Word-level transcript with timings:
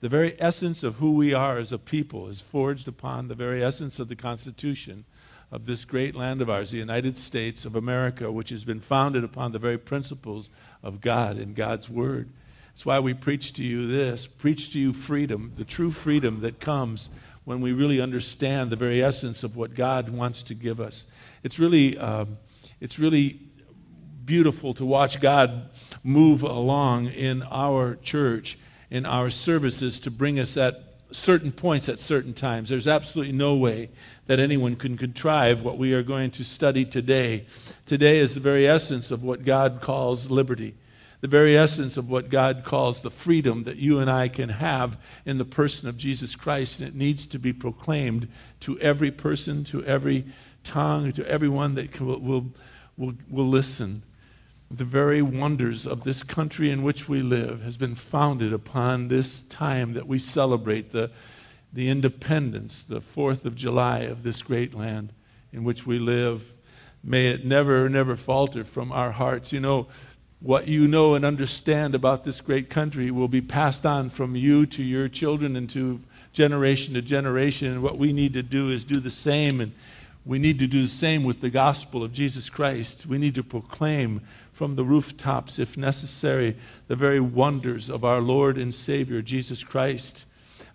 The 0.00 0.08
very 0.08 0.34
essence 0.40 0.82
of 0.82 0.96
who 0.96 1.12
we 1.12 1.34
are 1.34 1.58
as 1.58 1.72
a 1.72 1.78
people 1.78 2.28
is 2.28 2.40
forged 2.40 2.88
upon 2.88 3.28
the 3.28 3.34
very 3.34 3.62
essence 3.62 4.00
of 4.00 4.08
the 4.08 4.16
Constitution 4.16 5.04
of 5.52 5.66
this 5.66 5.84
great 5.84 6.14
land 6.14 6.40
of 6.40 6.48
ours, 6.48 6.70
the 6.70 6.78
United 6.78 7.18
States 7.18 7.66
of 7.66 7.76
America, 7.76 8.32
which 8.32 8.50
has 8.50 8.64
been 8.64 8.80
founded 8.80 9.24
upon 9.24 9.52
the 9.52 9.58
very 9.58 9.76
principles 9.76 10.48
of 10.82 11.00
God 11.00 11.36
and 11.36 11.54
God's 11.54 11.90
Word. 11.90 12.30
That's 12.68 12.86
why 12.86 13.00
we 13.00 13.12
preach 13.12 13.52
to 13.54 13.62
you 13.62 13.88
this 13.88 14.26
preach 14.26 14.72
to 14.72 14.78
you 14.78 14.94
freedom, 14.94 15.52
the 15.56 15.64
true 15.64 15.90
freedom 15.90 16.40
that 16.40 16.60
comes 16.60 17.10
when 17.44 17.60
we 17.60 17.72
really 17.74 18.00
understand 18.00 18.70
the 18.70 18.76
very 18.76 19.02
essence 19.02 19.42
of 19.42 19.56
what 19.56 19.74
God 19.74 20.08
wants 20.08 20.42
to 20.44 20.54
give 20.54 20.80
us. 20.80 21.06
It's 21.42 21.58
really, 21.58 21.98
um, 21.98 22.38
it's 22.80 22.98
really 22.98 23.40
beautiful 24.24 24.72
to 24.74 24.84
watch 24.86 25.20
God 25.20 25.68
move 26.04 26.42
along 26.42 27.08
in 27.08 27.42
our 27.42 27.96
church, 27.96 28.56
in 28.90 29.06
our 29.06 29.30
services, 29.30 29.98
to 30.00 30.10
bring 30.10 30.38
us 30.40 30.56
at 30.56 30.90
certain 31.12 31.52
points 31.52 31.88
at 31.88 32.00
certain 32.00 32.32
times. 32.32 32.68
There's 32.68 32.88
absolutely 32.88 33.32
no 33.32 33.56
way 33.56 33.90
that 34.26 34.40
anyone 34.40 34.76
can 34.76 34.96
contrive 34.96 35.62
what 35.62 35.78
we 35.78 35.94
are 35.94 36.02
going 36.02 36.30
to 36.32 36.44
study 36.44 36.84
today. 36.84 37.46
Today 37.86 38.18
is 38.18 38.34
the 38.34 38.40
very 38.40 38.66
essence 38.66 39.10
of 39.10 39.22
what 39.22 39.44
God 39.44 39.80
calls 39.80 40.30
liberty, 40.30 40.74
the 41.20 41.28
very 41.28 41.56
essence 41.56 41.96
of 41.96 42.08
what 42.08 42.30
God 42.30 42.62
calls 42.64 43.00
the 43.00 43.10
freedom 43.10 43.64
that 43.64 43.76
you 43.76 43.98
and 43.98 44.10
I 44.10 44.28
can 44.28 44.48
have 44.48 44.98
in 45.26 45.38
the 45.38 45.44
person 45.44 45.88
of 45.88 45.96
Jesus 45.96 46.36
Christ. 46.36 46.78
And 46.78 46.88
it 46.88 46.94
needs 46.94 47.26
to 47.26 47.38
be 47.38 47.52
proclaimed 47.52 48.28
to 48.60 48.78
every 48.78 49.10
person, 49.10 49.64
to 49.64 49.84
every 49.84 50.24
tongue, 50.62 51.12
to 51.12 51.26
everyone 51.26 51.74
that 51.74 51.90
can, 51.90 52.06
will, 52.06 52.46
will, 52.96 53.14
will 53.28 53.48
listen 53.48 54.02
the 54.70 54.84
very 54.84 55.20
wonders 55.20 55.86
of 55.86 56.04
this 56.04 56.22
country 56.22 56.70
in 56.70 56.82
which 56.82 57.08
we 57.08 57.22
live 57.22 57.62
has 57.62 57.76
been 57.76 57.96
founded 57.96 58.52
upon 58.52 59.08
this 59.08 59.40
time 59.42 59.94
that 59.94 60.06
we 60.06 60.18
celebrate 60.18 60.92
the, 60.92 61.10
the 61.72 61.88
independence, 61.88 62.82
the 62.82 63.00
4th 63.00 63.44
of 63.44 63.56
July 63.56 64.00
of 64.00 64.22
this 64.22 64.42
great 64.42 64.72
land 64.72 65.12
in 65.52 65.64
which 65.64 65.86
we 65.86 65.98
live. 65.98 66.52
May 67.02 67.28
it 67.28 67.44
never, 67.44 67.88
never 67.88 68.14
falter 68.14 68.62
from 68.62 68.92
our 68.92 69.10
hearts. 69.10 69.52
You 69.52 69.58
know, 69.58 69.88
what 70.38 70.68
you 70.68 70.86
know 70.86 71.14
and 71.14 71.24
understand 71.24 71.96
about 71.96 72.22
this 72.22 72.40
great 72.40 72.70
country 72.70 73.10
will 73.10 73.28
be 73.28 73.40
passed 73.40 73.84
on 73.84 74.08
from 74.08 74.36
you 74.36 74.66
to 74.66 74.84
your 74.84 75.08
children 75.08 75.56
and 75.56 75.68
to 75.70 76.00
generation 76.32 76.94
to 76.94 77.02
generation. 77.02 77.72
And 77.72 77.82
what 77.82 77.98
we 77.98 78.12
need 78.12 78.34
to 78.34 78.42
do 78.42 78.68
is 78.68 78.84
do 78.84 79.00
the 79.00 79.10
same. 79.10 79.60
And 79.60 79.72
we 80.30 80.38
need 80.38 80.60
to 80.60 80.68
do 80.68 80.82
the 80.82 80.88
same 80.88 81.24
with 81.24 81.40
the 81.40 81.50
gospel 81.50 82.04
of 82.04 82.12
Jesus 82.12 82.48
Christ. 82.48 83.04
We 83.04 83.18
need 83.18 83.34
to 83.34 83.42
proclaim 83.42 84.20
from 84.52 84.76
the 84.76 84.84
rooftops, 84.84 85.58
if 85.58 85.76
necessary, 85.76 86.56
the 86.86 86.94
very 86.94 87.18
wonders 87.18 87.90
of 87.90 88.04
our 88.04 88.20
Lord 88.20 88.56
and 88.56 88.72
Savior, 88.72 89.22
Jesus 89.22 89.64
Christ. 89.64 90.26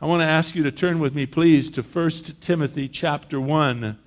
I 0.02 0.08
want 0.08 0.20
to 0.20 0.26
ask 0.26 0.56
you 0.56 0.64
to 0.64 0.74
turn 0.74 1.00
with 1.00 1.16
me, 1.16 1.26
please, 1.26 1.70
to 1.70 1.84
1 1.84 2.12
Timothy 2.42 2.90
chapter 2.90 3.40
1. 3.40 3.98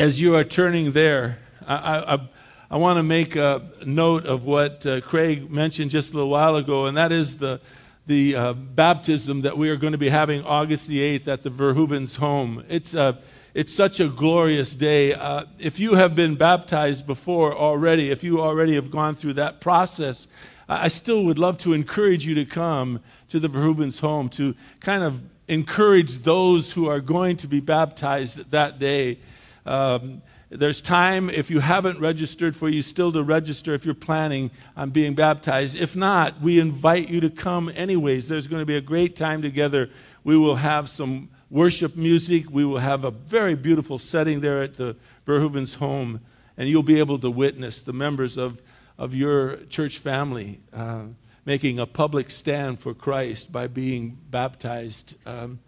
As 0.00 0.20
you 0.20 0.34
are 0.34 0.42
turning 0.42 0.90
there, 0.90 1.38
I, 1.68 2.16
I, 2.16 2.28
I 2.72 2.76
want 2.76 2.96
to 2.96 3.04
make 3.04 3.36
a 3.36 3.70
note 3.86 4.26
of 4.26 4.44
what 4.44 4.84
uh, 4.84 5.02
Craig 5.02 5.52
mentioned 5.52 5.92
just 5.92 6.12
a 6.12 6.16
little 6.16 6.30
while 6.30 6.56
ago, 6.56 6.86
and 6.86 6.96
that 6.96 7.12
is 7.12 7.36
the, 7.36 7.60
the 8.08 8.34
uh, 8.34 8.52
baptism 8.54 9.42
that 9.42 9.56
we 9.56 9.70
are 9.70 9.76
going 9.76 9.92
to 9.92 9.98
be 9.98 10.08
having 10.08 10.42
August 10.42 10.88
the 10.88 10.98
8th 11.16 11.28
at 11.28 11.44
the 11.44 11.50
Verhoevens 11.50 12.16
home. 12.16 12.64
It's 12.68 12.94
a 12.94 13.00
uh, 13.00 13.12
it's 13.54 13.74
such 13.74 14.00
a 14.00 14.08
glorious 14.08 14.74
day. 14.74 15.14
Uh, 15.14 15.44
if 15.58 15.80
you 15.80 15.94
have 15.94 16.14
been 16.14 16.36
baptized 16.36 17.06
before 17.06 17.54
already, 17.54 18.10
if 18.10 18.22
you 18.22 18.40
already 18.40 18.74
have 18.74 18.90
gone 18.90 19.14
through 19.14 19.34
that 19.34 19.60
process, 19.60 20.28
I 20.68 20.88
still 20.88 21.24
would 21.24 21.38
love 21.38 21.58
to 21.58 21.72
encourage 21.72 22.24
you 22.24 22.36
to 22.36 22.44
come 22.44 23.00
to 23.30 23.40
the 23.40 23.48
Verhoevens 23.48 24.00
home 24.00 24.28
to 24.30 24.54
kind 24.78 25.02
of 25.02 25.20
encourage 25.48 26.18
those 26.18 26.72
who 26.72 26.88
are 26.88 27.00
going 27.00 27.36
to 27.38 27.48
be 27.48 27.58
baptized 27.58 28.50
that 28.52 28.78
day. 28.78 29.18
Um, 29.66 30.22
there's 30.48 30.80
time, 30.80 31.30
if 31.30 31.50
you 31.50 31.60
haven't 31.60 32.00
registered, 32.00 32.56
for 32.56 32.68
you 32.68 32.82
still 32.82 33.12
to 33.12 33.22
register 33.22 33.74
if 33.74 33.84
you're 33.84 33.94
planning 33.94 34.50
on 34.76 34.90
being 34.90 35.14
baptized. 35.14 35.76
If 35.76 35.94
not, 35.96 36.40
we 36.40 36.60
invite 36.60 37.08
you 37.08 37.20
to 37.20 37.30
come 37.30 37.70
anyways. 37.74 38.28
There's 38.28 38.46
going 38.46 38.62
to 38.62 38.66
be 38.66 38.76
a 38.76 38.80
great 38.80 39.16
time 39.16 39.42
together. 39.42 39.90
We 40.22 40.36
will 40.36 40.56
have 40.56 40.88
some 40.88 41.30
worship 41.50 41.96
music. 41.96 42.46
We 42.50 42.64
will 42.64 42.78
have 42.78 43.04
a 43.04 43.10
very 43.10 43.54
beautiful 43.54 43.98
setting 43.98 44.40
there 44.40 44.62
at 44.62 44.74
the 44.74 44.96
Verhoevens 45.26 45.76
home, 45.76 46.20
and 46.56 46.68
you'll 46.68 46.82
be 46.82 46.98
able 46.98 47.18
to 47.18 47.30
witness 47.30 47.82
the 47.82 47.92
members 47.92 48.38
of, 48.38 48.62
of 48.96 49.14
your 49.14 49.56
church 49.68 49.98
family 49.98 50.60
uh, 50.72 51.02
making 51.44 51.78
a 51.78 51.86
public 51.86 52.30
stand 52.30 52.78
for 52.78 52.94
Christ 52.94 53.50
by 53.50 53.66
being 53.66 54.16
baptized. 54.30 55.16
Um, 55.26 55.58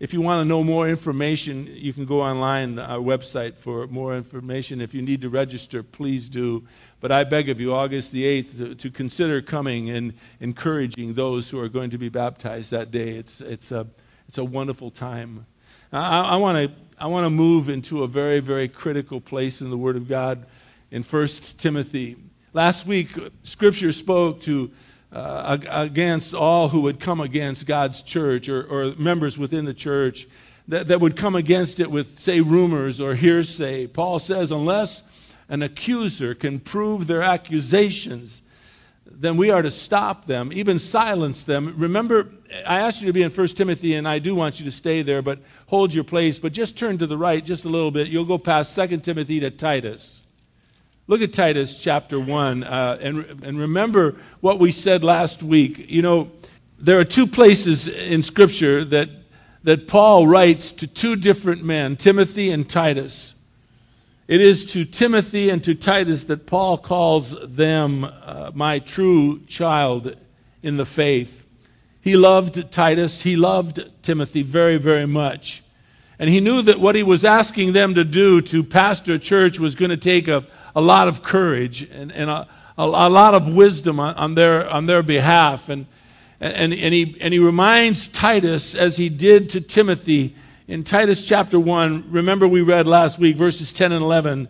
if 0.00 0.12
you 0.12 0.20
want 0.20 0.44
to 0.44 0.48
know 0.48 0.62
more 0.62 0.88
information, 0.88 1.66
you 1.68 1.92
can 1.92 2.04
go 2.04 2.22
online, 2.22 2.78
our 2.78 2.98
website, 2.98 3.56
for 3.56 3.88
more 3.88 4.16
information. 4.16 4.80
If 4.80 4.94
you 4.94 5.02
need 5.02 5.22
to 5.22 5.28
register, 5.28 5.82
please 5.82 6.28
do. 6.28 6.66
But 7.00 7.10
I 7.10 7.24
beg 7.24 7.48
of 7.48 7.60
you, 7.60 7.74
August 7.74 8.12
the 8.12 8.42
8th, 8.42 8.58
to, 8.58 8.74
to 8.76 8.90
consider 8.90 9.42
coming 9.42 9.90
and 9.90 10.14
encouraging 10.40 11.14
those 11.14 11.50
who 11.50 11.58
are 11.58 11.68
going 11.68 11.90
to 11.90 11.98
be 11.98 12.08
baptized 12.08 12.70
that 12.70 12.92
day. 12.92 13.10
It's, 13.10 13.40
it's 13.40 13.72
a 13.72 13.88
it's 14.28 14.38
a 14.38 14.44
wonderful 14.44 14.90
time. 14.90 15.46
I, 15.92 16.20
I 16.20 16.36
want 16.36 16.70
to 16.70 17.02
I 17.02 17.06
want 17.06 17.24
to 17.24 17.30
move 17.30 17.68
into 17.68 18.02
a 18.02 18.06
very 18.06 18.40
very 18.40 18.68
critical 18.68 19.20
place 19.20 19.60
in 19.62 19.70
the 19.70 19.78
Word 19.78 19.96
of 19.96 20.08
God 20.08 20.46
in 20.90 21.02
1 21.02 21.28
Timothy. 21.56 22.16
Last 22.52 22.86
week, 22.86 23.08
Scripture 23.42 23.92
spoke 23.92 24.40
to 24.42 24.70
uh, 25.12 25.58
against 25.70 26.34
all 26.34 26.68
who 26.68 26.82
would 26.82 27.00
come 27.00 27.20
against 27.20 27.66
God's 27.66 28.02
church 28.02 28.48
or, 28.48 28.64
or 28.64 28.94
members 28.96 29.38
within 29.38 29.64
the 29.64 29.74
church 29.74 30.26
that, 30.68 30.88
that 30.88 31.00
would 31.00 31.16
come 31.16 31.34
against 31.34 31.80
it 31.80 31.90
with, 31.90 32.18
say, 32.18 32.42
rumors 32.42 33.00
or 33.00 33.14
hearsay. 33.14 33.86
Paul 33.86 34.18
says, 34.18 34.52
unless 34.52 35.02
an 35.48 35.62
accuser 35.62 36.34
can 36.34 36.60
prove 36.60 37.06
their 37.06 37.22
accusations, 37.22 38.42
then 39.20 39.36
we 39.36 39.50
are 39.50 39.62
to 39.62 39.70
stop 39.70 40.26
them, 40.26 40.50
even 40.52 40.78
silence 40.78 41.42
them. 41.42 41.74
Remember, 41.76 42.28
I 42.64 42.78
asked 42.78 43.00
you 43.00 43.08
to 43.08 43.12
be 43.12 43.24
in 43.24 43.32
1 43.32 43.48
Timothy, 43.48 43.96
and 43.96 44.06
I 44.06 44.20
do 44.20 44.32
want 44.32 44.60
you 44.60 44.64
to 44.66 44.70
stay 44.70 45.02
there, 45.02 45.22
but 45.22 45.40
hold 45.66 45.92
your 45.92 46.04
place. 46.04 46.38
But 46.38 46.52
just 46.52 46.78
turn 46.78 46.98
to 46.98 47.06
the 47.06 47.18
right 47.18 47.44
just 47.44 47.64
a 47.64 47.68
little 47.68 47.90
bit. 47.90 48.06
You'll 48.06 48.24
go 48.24 48.38
past 48.38 48.76
2 48.76 48.98
Timothy 48.98 49.40
to 49.40 49.50
Titus. 49.50 50.22
Look 51.08 51.20
at 51.20 51.32
Titus 51.32 51.82
chapter 51.82 52.20
1, 52.20 52.62
uh, 52.62 52.98
and, 53.00 53.42
and 53.42 53.58
remember 53.58 54.16
what 54.40 54.60
we 54.60 54.70
said 54.70 55.02
last 55.02 55.42
week. 55.42 55.90
You 55.90 56.02
know, 56.02 56.30
there 56.78 57.00
are 57.00 57.04
two 57.04 57.26
places 57.26 57.88
in 57.88 58.22
Scripture 58.22 58.84
that, 58.84 59.08
that 59.64 59.88
Paul 59.88 60.28
writes 60.28 60.70
to 60.72 60.86
two 60.86 61.16
different 61.16 61.64
men, 61.64 61.96
Timothy 61.96 62.50
and 62.50 62.68
Titus. 62.68 63.34
It 64.28 64.42
is 64.42 64.66
to 64.72 64.84
Timothy 64.84 65.48
and 65.48 65.64
to 65.64 65.74
Titus 65.74 66.24
that 66.24 66.44
Paul 66.44 66.76
calls 66.76 67.34
them 67.40 68.04
uh, 68.04 68.50
my 68.52 68.78
true 68.78 69.40
child 69.46 70.16
in 70.62 70.76
the 70.76 70.84
faith. 70.84 71.46
He 72.02 72.14
loved 72.14 72.70
Titus, 72.70 73.22
he 73.22 73.36
loved 73.36 73.90
Timothy 74.02 74.42
very, 74.42 74.76
very 74.76 75.06
much. 75.06 75.62
And 76.18 76.28
he 76.28 76.40
knew 76.40 76.60
that 76.60 76.78
what 76.78 76.94
he 76.94 77.02
was 77.02 77.24
asking 77.24 77.72
them 77.72 77.94
to 77.94 78.04
do 78.04 78.42
to 78.42 78.62
pastor 78.62 79.14
a 79.14 79.18
church 79.18 79.58
was 79.58 79.74
going 79.74 79.92
to 79.92 79.96
take 79.96 80.28
a, 80.28 80.44
a 80.76 80.80
lot 80.82 81.08
of 81.08 81.22
courage 81.22 81.88
and, 81.90 82.12
and 82.12 82.28
a, 82.28 82.46
a, 82.76 82.82
a 82.82 83.08
lot 83.08 83.34
of 83.34 83.48
wisdom 83.48 83.98
on, 83.98 84.14
on, 84.16 84.34
their, 84.34 84.68
on 84.68 84.84
their 84.84 85.02
behalf. 85.02 85.70
And, 85.70 85.86
and, 86.38 86.74
and, 86.74 86.92
he, 86.92 87.16
and 87.22 87.32
he 87.32 87.40
reminds 87.40 88.08
Titus, 88.08 88.74
as 88.74 88.98
he 88.98 89.08
did 89.08 89.48
to 89.50 89.62
Timothy, 89.62 90.36
in 90.68 90.84
Titus 90.84 91.26
chapter 91.26 91.58
1, 91.58 92.10
remember 92.10 92.46
we 92.46 92.60
read 92.60 92.86
last 92.86 93.18
week, 93.18 93.36
verses 93.36 93.72
10 93.72 93.90
and 93.90 94.02
11. 94.02 94.48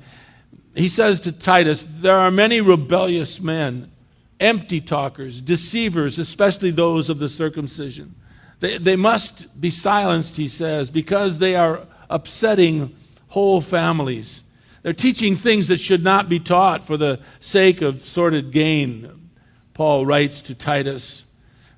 He 0.75 0.89
says 0.89 1.21
to 1.21 1.33
Titus, 1.33 1.87
There 1.89 2.17
are 2.17 2.33
many 2.33 2.61
rebellious 2.61 3.41
men, 3.41 3.93
empty 4.41 4.81
talkers, 4.81 5.41
deceivers, 5.41 6.19
especially 6.19 6.73
those 6.73 7.09
of 7.09 7.21
the 7.21 7.29
circumcision. 7.29 8.17
They, 8.59 8.79
they 8.79 8.97
must 8.97 9.61
be 9.61 9.71
silenced, 9.71 10.37
he 10.37 10.49
says, 10.49 10.91
because 10.91 11.39
they 11.39 11.55
are 11.55 11.87
upsetting 12.11 12.97
whole 13.29 13.61
families. 13.61 14.43
They're 14.83 14.93
teaching 14.93 15.37
things 15.37 15.69
that 15.69 15.79
should 15.79 16.03
not 16.03 16.29
be 16.29 16.41
taught 16.41 16.83
for 16.83 16.97
the 16.97 17.21
sake 17.39 17.81
of 17.81 18.01
sordid 18.01 18.51
gain, 18.51 19.31
Paul 19.73 20.05
writes 20.05 20.43
to 20.43 20.57
Titus. 20.57 21.25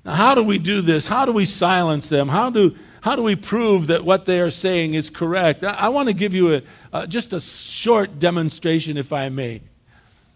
Now, 0.03 0.13
how 0.13 0.33
do 0.33 0.41
we 0.41 0.57
do 0.57 0.81
this? 0.81 1.05
How 1.05 1.25
do 1.25 1.31
we 1.31 1.45
silence 1.45 2.09
them? 2.09 2.27
How 2.27 2.49
do 2.49 2.75
how 3.01 3.15
do 3.15 3.23
we 3.23 3.35
prove 3.35 3.87
that 3.87 4.05
what 4.05 4.25
they 4.25 4.39
are 4.39 4.51
saying 4.51 4.93
is 4.93 5.09
correct? 5.09 5.63
I, 5.63 5.71
I 5.71 5.89
want 5.89 6.07
to 6.07 6.13
give 6.13 6.33
you 6.33 6.55
a, 6.55 6.61
uh, 6.93 7.07
just 7.07 7.33
a 7.33 7.39
short 7.39 8.19
demonstration, 8.19 8.95
if 8.95 9.11
I 9.11 9.29
may. 9.29 9.61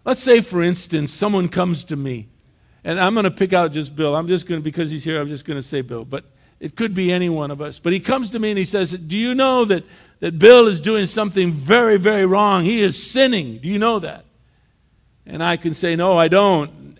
Let's 0.04 0.22
say, 0.22 0.40
for 0.40 0.62
instance, 0.62 1.12
someone 1.12 1.48
comes 1.48 1.84
to 1.84 1.96
me, 1.96 2.28
and 2.84 3.00
I'm 3.00 3.14
going 3.14 3.24
to 3.24 3.30
pick 3.30 3.52
out 3.52 3.72
just 3.72 3.96
Bill. 3.96 4.14
I'm 4.14 4.28
just 4.28 4.46
going 4.46 4.60
to, 4.60 4.64
because 4.64 4.90
he's 4.90 5.04
here, 5.04 5.20
I'm 5.20 5.28
just 5.28 5.44
going 5.44 5.58
to 5.58 5.62
say 5.62 5.80
Bill. 5.80 6.04
But 6.04 6.24
it 6.58 6.74
could 6.74 6.92
be 6.92 7.12
any 7.12 7.28
one 7.28 7.50
of 7.50 7.60
us. 7.60 7.78
But 7.78 7.92
he 7.92 8.00
comes 8.00 8.30
to 8.30 8.38
me 8.38 8.50
and 8.50 8.58
he 8.58 8.64
says, 8.64 8.92
Do 8.92 9.16
you 9.16 9.34
know 9.34 9.64
that, 9.66 9.84
that 10.20 10.38
Bill 10.38 10.66
is 10.66 10.80
doing 10.80 11.06
something 11.06 11.52
very, 11.52 11.98
very 11.98 12.26
wrong? 12.26 12.64
He 12.64 12.82
is 12.82 13.10
sinning. 13.10 13.58
Do 13.58 13.68
you 13.68 13.78
know 13.78 14.00
that? 14.00 14.24
And 15.24 15.42
I 15.42 15.56
can 15.56 15.74
say, 15.74 15.96
No, 15.96 16.16
I 16.18 16.28
don't. 16.28 16.98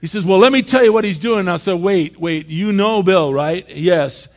He 0.00 0.06
says, 0.06 0.24
Well, 0.24 0.38
let 0.38 0.52
me 0.52 0.62
tell 0.62 0.84
you 0.84 0.92
what 0.92 1.04
he's 1.04 1.18
doing. 1.18 1.48
I 1.48 1.56
said, 1.56 1.74
Wait, 1.74 2.18
wait, 2.18 2.48
you 2.48 2.72
know 2.72 3.02
Bill, 3.02 3.32
right? 3.32 3.68
Yes. 3.68 4.28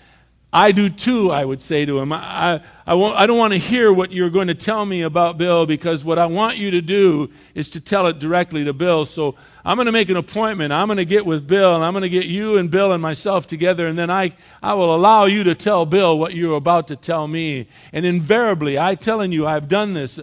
I 0.55 0.71
do 0.71 0.87
too, 0.87 1.31
I 1.31 1.43
would 1.43 1.61
say 1.61 1.85
to 1.85 1.99
him. 1.99 2.13
I, 2.13 2.61
I, 2.87 2.93
won't, 2.93 3.17
I 3.17 3.27
don't 3.27 3.37
want 3.37 3.51
to 3.51 3.59
hear 3.59 3.91
what 3.91 4.13
you're 4.13 4.29
going 4.29 4.47
to 4.47 4.55
tell 4.55 4.85
me 4.85 5.01
about 5.01 5.37
Bill 5.37 5.65
because 5.65 6.05
what 6.05 6.17
I 6.17 6.27
want 6.27 6.55
you 6.55 6.71
to 6.71 6.81
do 6.81 7.29
is 7.55 7.69
to 7.71 7.81
tell 7.81 8.07
it 8.07 8.19
directly 8.19 8.63
to 8.63 8.71
Bill. 8.71 9.03
So 9.03 9.35
I'm 9.65 9.75
going 9.75 9.87
to 9.87 9.91
make 9.91 10.07
an 10.07 10.15
appointment. 10.15 10.71
I'm 10.71 10.87
going 10.87 10.95
to 10.95 11.03
get 11.03 11.25
with 11.25 11.45
Bill 11.45 11.75
and 11.75 11.83
I'm 11.83 11.91
going 11.91 12.03
to 12.03 12.09
get 12.09 12.27
you 12.27 12.57
and 12.57 12.71
Bill 12.71 12.93
and 12.93 13.01
myself 13.01 13.47
together 13.47 13.85
and 13.87 13.99
then 13.99 14.09
I, 14.09 14.31
I 14.63 14.75
will 14.75 14.95
allow 14.95 15.25
you 15.25 15.43
to 15.43 15.55
tell 15.55 15.85
Bill 15.85 16.17
what 16.17 16.33
you're 16.33 16.55
about 16.55 16.87
to 16.87 16.95
tell 16.95 17.27
me. 17.27 17.67
And 17.91 18.05
invariably, 18.05 18.77
I'm 18.77 18.95
telling 18.95 19.33
you, 19.33 19.45
I've 19.45 19.67
done 19.67 19.93
this 19.93 20.21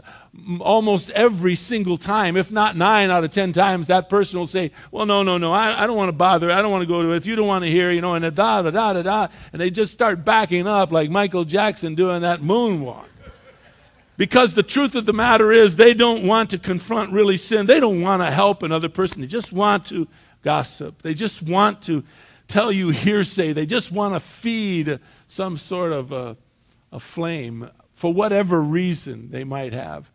almost 0.61 1.11
every 1.11 1.55
single 1.55 1.99
time, 1.99 2.37
if 2.37 2.51
not 2.51 2.77
nine 2.77 3.11
out 3.11 3.23
of 3.23 3.31
ten 3.31 3.53
times, 3.53 3.89
that 3.89 4.09
person 4.09 4.39
will 4.39 4.47
say, 4.47 4.71
Well, 4.91 5.07
no, 5.07 5.23
no, 5.23 5.39
no, 5.39 5.53
I, 5.53 5.85
I 5.85 5.87
don't 5.87 5.97
want 5.97 6.09
to 6.09 6.17
bother. 6.17 6.51
I 6.51 6.63
don't 6.63 6.71
want 6.71 6.83
to 6.83 6.87
go 6.87 7.03
to 7.03 7.13
it. 7.13 7.17
If 7.17 7.27
you 7.27 7.37
don't 7.37 7.47
want 7.47 7.65
to 7.65 7.71
hear, 7.71 7.91
you 7.91 8.01
know, 8.01 8.15
and 8.15 8.23
da 8.35 8.63
da 8.63 8.71
da 8.71 8.93
da 8.95 9.03
da. 9.03 9.29
And 9.53 9.61
they 9.61 9.71
just 9.71 9.93
start 9.93 10.25
backing 10.25 10.67
up 10.67 10.91
like 10.91 11.11
Michael 11.11 11.45
Jackson 11.45 11.95
doing 11.95 12.23
that 12.23 12.41
moonwalk. 12.41 13.05
Because 14.17 14.55
the 14.55 14.63
truth 14.63 14.95
of 14.95 15.07
the 15.07 15.13
matter 15.13 15.53
is, 15.53 15.77
they 15.77 15.95
don't 15.95 16.27
want 16.27 16.51
to 16.51 16.59
confront 16.59 17.13
really 17.13 17.37
sin. 17.37 17.67
They 17.67 17.81
don't 17.81 18.01
want 18.03 18.23
to 18.23 18.31
help 18.31 18.63
another 18.63 18.89
person. 18.89 19.21
They 19.21 19.27
just 19.27 19.53
want 19.53 19.87
to 19.87 20.07
gossip. 20.43 21.03
They 21.03 21.15
just 21.15 21.43
want 21.43 21.83
to 21.85 22.05
tell 22.47 22.71
you 22.71 22.91
hearsay. 22.91 23.53
They 23.53 23.67
just 23.67 23.91
want 23.91 24.15
to 24.15 24.21
feed 24.21 24.99
some 25.29 25.57
sort 25.57 25.93
of 25.93 26.13
a, 26.13 26.37
a 26.93 27.01
flame 27.01 27.69
for 27.95 28.13
whatever 28.13 28.61
reason 28.61 29.31
they 29.31 29.45
might 29.45 29.73
have. 29.73 30.11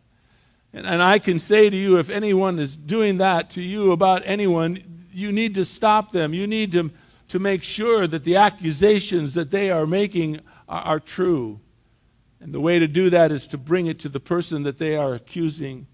And, 0.86 1.02
I 1.02 1.20
can 1.20 1.40
say 1.40 1.70
to 1.70 1.76
you, 1.76 1.98
if 1.98 2.10
anyone 2.10 2.60
is 2.60 2.78
doing 2.78 3.18
that 3.18 3.50
to 3.52 3.62
you 3.62 3.92
about 3.92 4.22
anyone, 4.26 5.08
you 5.12 5.32
need 5.32 5.56
to 5.56 5.66
stop 5.66 6.12
them. 6.12 6.34
You 6.34 6.46
need 6.46 6.72
to, 6.74 6.92
to 7.30 7.40
make 7.40 7.64
sure 7.64 8.06
that 8.06 8.24
the 8.24 8.36
accusations 8.36 9.34
that 9.34 9.50
they 9.50 9.72
are 9.72 9.88
making 9.88 10.42
are, 10.70 10.82
are 10.82 11.00
true. 11.00 11.60
And 12.40 12.54
the 12.54 12.60
way 12.60 12.80
to 12.80 12.88
do 12.88 13.10
that 13.10 13.32
is 13.32 13.48
to 13.48 13.58
bring 13.58 13.88
it 13.88 14.00
to 14.00 14.10
the 14.10 14.20
person 14.20 14.64
that 14.64 14.78
they 14.78 14.96
are 14.96 15.16
accusing. 15.16 15.88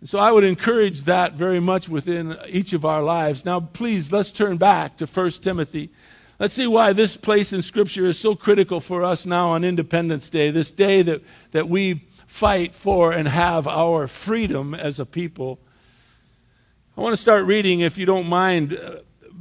And 0.00 0.08
so 0.08 0.18
I 0.18 0.32
would 0.32 0.44
encourage 0.44 1.02
that 1.02 1.34
very 1.34 1.60
much 1.60 1.88
within 1.88 2.36
each 2.48 2.72
of 2.72 2.84
our 2.84 3.02
lives. 3.02 3.44
Now, 3.44 3.60
please, 3.60 4.12
let's 4.12 4.32
turn 4.32 4.56
back 4.56 4.96
to 4.98 5.06
1 5.06 5.30
Timothy. 5.32 5.90
Let's 6.38 6.54
see 6.54 6.66
why 6.66 6.92
this 6.92 7.16
place 7.16 7.52
in 7.52 7.62
Scripture 7.62 8.06
is 8.06 8.18
so 8.18 8.34
critical 8.34 8.80
for 8.80 9.02
us 9.04 9.24
now 9.26 9.48
on 9.48 9.64
Independence 9.64 10.28
Day, 10.28 10.50
this 10.50 10.70
day 10.70 11.02
that, 11.02 11.22
that 11.52 11.68
we 11.68 12.06
fight 12.26 12.74
for 12.74 13.12
and 13.12 13.28
have 13.28 13.66
our 13.66 14.06
freedom 14.06 14.74
as 14.74 15.00
a 15.00 15.06
people. 15.06 15.58
I 16.96 17.00
want 17.00 17.12
to 17.12 17.20
start 17.20 17.44
reading, 17.44 17.80
if 17.80 17.98
you 17.98 18.06
don't 18.06 18.28
mind, 18.28 18.72
uh, 18.72 18.96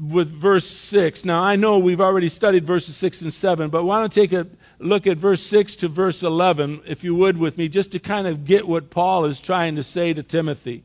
with 0.09 0.29
verse 0.29 0.67
6. 0.67 1.23
Now, 1.23 1.41
I 1.41 1.55
know 1.55 1.79
we've 1.79 2.01
already 2.01 2.29
studied 2.29 2.65
verses 2.65 2.97
6 2.97 3.21
and 3.21 3.33
7, 3.33 3.69
but 3.69 3.85
want 3.85 4.11
to 4.11 4.19
take 4.19 4.33
a 4.33 4.47
look 4.79 5.07
at 5.07 5.17
verse 5.17 5.41
6 5.43 5.77
to 5.77 5.87
verse 5.87 6.21
11, 6.21 6.81
if 6.85 7.03
you 7.03 7.15
would, 7.15 7.37
with 7.37 7.57
me, 7.57 7.69
just 7.69 7.91
to 7.93 7.99
kind 7.99 8.27
of 8.27 8.45
get 8.45 8.67
what 8.67 8.89
Paul 8.89 9.25
is 9.25 9.39
trying 9.39 9.75
to 9.77 9.83
say 9.83 10.13
to 10.13 10.21
Timothy. 10.21 10.83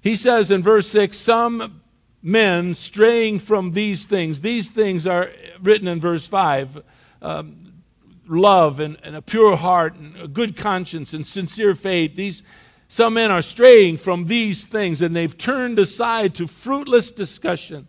He 0.00 0.16
says 0.16 0.50
in 0.50 0.62
verse 0.62 0.88
6 0.88 1.16
Some 1.16 1.82
men 2.22 2.74
straying 2.74 3.40
from 3.40 3.72
these 3.72 4.04
things, 4.04 4.40
these 4.40 4.70
things 4.70 5.06
are 5.06 5.30
written 5.60 5.88
in 5.88 6.00
verse 6.00 6.26
5. 6.26 6.82
Um, 7.20 7.61
love 8.38 8.80
and, 8.80 8.96
and 9.02 9.14
a 9.16 9.22
pure 9.22 9.56
heart 9.56 9.94
and 9.94 10.16
a 10.16 10.28
good 10.28 10.56
conscience 10.56 11.14
and 11.14 11.26
sincere 11.26 11.74
faith. 11.74 12.16
These, 12.16 12.42
some 12.88 13.14
men 13.14 13.30
are 13.30 13.42
straying 13.42 13.98
from 13.98 14.26
these 14.26 14.64
things 14.64 15.02
and 15.02 15.14
they've 15.14 15.36
turned 15.36 15.78
aside 15.78 16.34
to 16.36 16.46
fruitless 16.46 17.10
discussion, 17.10 17.88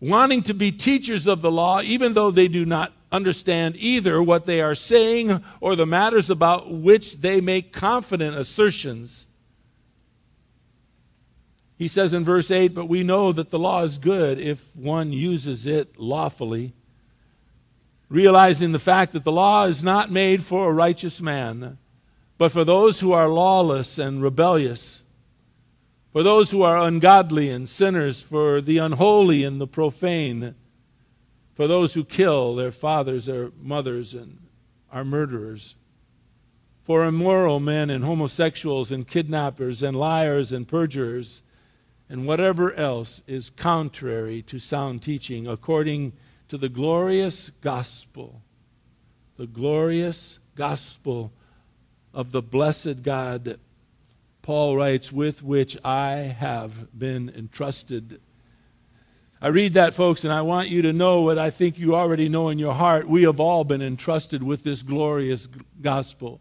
wanting 0.00 0.42
to 0.42 0.54
be 0.54 0.72
teachers 0.72 1.26
of 1.26 1.42
the 1.42 1.50
law, 1.50 1.80
even 1.82 2.14
though 2.14 2.30
they 2.30 2.48
do 2.48 2.64
not 2.64 2.92
understand 3.10 3.76
either 3.78 4.22
what 4.22 4.46
they 4.46 4.60
are 4.60 4.74
saying 4.74 5.44
or 5.60 5.76
the 5.76 5.86
matters 5.86 6.30
about 6.30 6.72
which 6.72 7.18
they 7.20 7.40
make 7.40 7.72
confident 7.72 8.36
assertions. 8.36 9.28
He 11.76 11.88
says 11.88 12.14
in 12.14 12.24
verse 12.24 12.50
8, 12.50 12.68
But 12.68 12.88
we 12.88 13.02
know 13.02 13.32
that 13.32 13.50
the 13.50 13.58
law 13.58 13.82
is 13.82 13.98
good 13.98 14.38
if 14.38 14.74
one 14.74 15.12
uses 15.12 15.66
it 15.66 15.98
lawfully 15.98 16.72
realizing 18.12 18.72
the 18.72 18.78
fact 18.78 19.14
that 19.14 19.24
the 19.24 19.32
law 19.32 19.64
is 19.64 19.82
not 19.82 20.10
made 20.10 20.44
for 20.44 20.68
a 20.68 20.72
righteous 20.72 21.22
man, 21.22 21.78
but 22.36 22.52
for 22.52 22.62
those 22.62 23.00
who 23.00 23.10
are 23.10 23.30
lawless 23.30 23.98
and 23.98 24.22
rebellious, 24.22 25.02
for 26.12 26.22
those 26.22 26.50
who 26.50 26.62
are 26.62 26.76
ungodly 26.76 27.48
and 27.48 27.66
sinners, 27.66 28.20
for 28.20 28.60
the 28.60 28.76
unholy 28.76 29.44
and 29.44 29.58
the 29.58 29.66
profane, 29.66 30.54
for 31.54 31.66
those 31.66 31.94
who 31.94 32.04
kill 32.04 32.54
their 32.54 32.70
fathers, 32.70 33.24
their 33.24 33.50
mothers, 33.58 34.12
and 34.12 34.38
are 34.90 35.06
murderers, 35.06 35.74
for 36.84 37.06
immoral 37.06 37.60
men 37.60 37.88
and 37.88 38.04
homosexuals 38.04 38.92
and 38.92 39.08
kidnappers 39.08 39.82
and 39.82 39.96
liars 39.96 40.52
and 40.52 40.68
perjurers, 40.68 41.42
and 42.10 42.26
whatever 42.26 42.74
else 42.74 43.22
is 43.26 43.48
contrary 43.48 44.42
to 44.42 44.58
sound 44.58 45.00
teaching, 45.02 45.46
according 45.46 46.12
to 46.52 46.58
the 46.58 46.68
glorious 46.68 47.48
gospel, 47.62 48.42
the 49.38 49.46
glorious 49.46 50.38
gospel 50.54 51.32
of 52.12 52.30
the 52.30 52.42
blessed 52.42 53.02
God, 53.02 53.58
Paul 54.42 54.76
writes, 54.76 55.10
with 55.10 55.42
which 55.42 55.78
I 55.82 56.10
have 56.10 56.98
been 56.98 57.32
entrusted. 57.34 58.20
I 59.40 59.48
read 59.48 59.72
that, 59.72 59.94
folks, 59.94 60.24
and 60.24 60.32
I 60.34 60.42
want 60.42 60.68
you 60.68 60.82
to 60.82 60.92
know 60.92 61.22
what 61.22 61.38
I 61.38 61.48
think 61.48 61.78
you 61.78 61.94
already 61.94 62.28
know 62.28 62.50
in 62.50 62.58
your 62.58 62.74
heart. 62.74 63.08
We 63.08 63.22
have 63.22 63.40
all 63.40 63.64
been 63.64 63.80
entrusted 63.80 64.42
with 64.42 64.62
this 64.62 64.82
glorious 64.82 65.48
gospel 65.80 66.38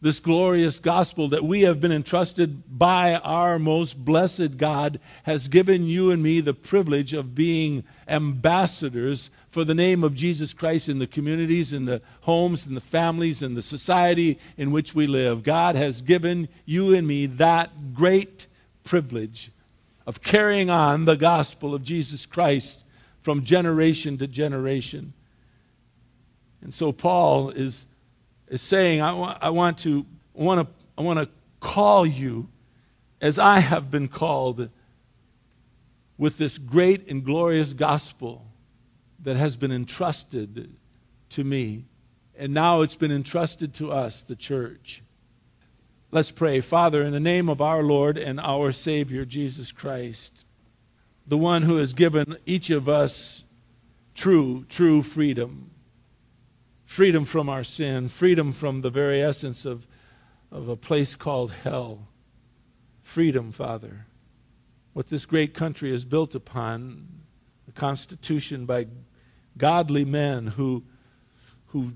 this 0.00 0.20
glorious 0.20 0.78
gospel 0.78 1.28
that 1.28 1.44
we 1.44 1.62
have 1.62 1.80
been 1.80 1.92
entrusted 1.92 2.78
by 2.78 3.14
our 3.14 3.58
most 3.58 4.04
blessed 4.04 4.58
God 4.58 5.00
has 5.22 5.48
given 5.48 5.84
you 5.84 6.10
and 6.10 6.22
me 6.22 6.40
the 6.40 6.52
privilege 6.52 7.14
of 7.14 7.34
being 7.34 7.82
ambassadors 8.06 9.30
for 9.50 9.64
the 9.64 9.74
name 9.74 10.04
of 10.04 10.14
Jesus 10.14 10.52
Christ 10.52 10.90
in 10.90 10.98
the 10.98 11.06
communities, 11.06 11.72
in 11.72 11.86
the 11.86 12.02
homes, 12.20 12.66
in 12.66 12.74
the 12.74 12.80
families, 12.80 13.40
in 13.40 13.54
the 13.54 13.62
society 13.62 14.38
in 14.58 14.70
which 14.70 14.94
we 14.94 15.06
live. 15.06 15.42
God 15.42 15.76
has 15.76 16.02
given 16.02 16.48
you 16.66 16.94
and 16.94 17.06
me 17.06 17.24
that 17.26 17.94
great 17.94 18.46
privilege 18.84 19.50
of 20.06 20.22
carrying 20.22 20.68
on 20.68 21.06
the 21.06 21.16
gospel 21.16 21.74
of 21.74 21.82
Jesus 21.82 22.26
Christ 22.26 22.82
from 23.22 23.44
generation 23.44 24.18
to 24.18 24.26
generation. 24.26 25.14
And 26.60 26.72
so 26.72 26.92
Paul 26.92 27.50
is 27.50 27.86
is 28.48 28.62
saying, 28.62 29.00
I, 29.00 29.12
wa- 29.12 29.38
I 29.40 29.50
want 29.50 29.78
to, 29.78 30.06
I 30.38 30.42
want 30.42 30.66
to, 30.66 30.74
I 30.98 31.02
want 31.02 31.18
to 31.18 31.28
call 31.60 32.06
you 32.06 32.48
as 33.20 33.38
I 33.38 33.58
have 33.60 33.90
been 33.90 34.08
called 34.08 34.68
with 36.18 36.38
this 36.38 36.58
great 36.58 37.10
and 37.10 37.24
glorious 37.24 37.72
gospel 37.72 38.46
that 39.22 39.36
has 39.36 39.56
been 39.56 39.72
entrusted 39.72 40.72
to 41.30 41.44
me. 41.44 41.84
And 42.38 42.52
now 42.52 42.82
it's 42.82 42.96
been 42.96 43.12
entrusted 43.12 43.74
to 43.74 43.92
us, 43.92 44.22
the 44.22 44.36
church. 44.36 45.02
Let's 46.10 46.30
pray. 46.30 46.60
Father, 46.60 47.02
in 47.02 47.12
the 47.12 47.20
name 47.20 47.48
of 47.48 47.60
our 47.60 47.82
Lord 47.82 48.16
and 48.16 48.38
our 48.40 48.72
Savior, 48.72 49.24
Jesus 49.24 49.72
Christ, 49.72 50.46
the 51.26 51.36
one 51.36 51.62
who 51.62 51.76
has 51.76 51.92
given 51.92 52.36
each 52.46 52.70
of 52.70 52.88
us 52.88 53.44
true, 54.14 54.64
true 54.68 55.02
freedom 55.02 55.70
freedom 56.86 57.24
from 57.24 57.48
our 57.48 57.64
sin, 57.64 58.08
freedom 58.08 58.52
from 58.52 58.80
the 58.80 58.90
very 58.90 59.20
essence 59.20 59.66
of, 59.66 59.86
of 60.50 60.68
a 60.68 60.76
place 60.76 61.14
called 61.14 61.50
hell. 61.52 62.08
Freedom, 63.02 63.52
Father. 63.52 64.06
What 64.94 65.10
this 65.10 65.26
great 65.26 65.52
country 65.52 65.92
is 65.92 66.04
built 66.04 66.34
upon, 66.34 67.06
a 67.68 67.72
constitution 67.72 68.64
by 68.64 68.86
godly 69.58 70.04
men 70.04 70.46
who, 70.46 70.84
who, 71.66 71.92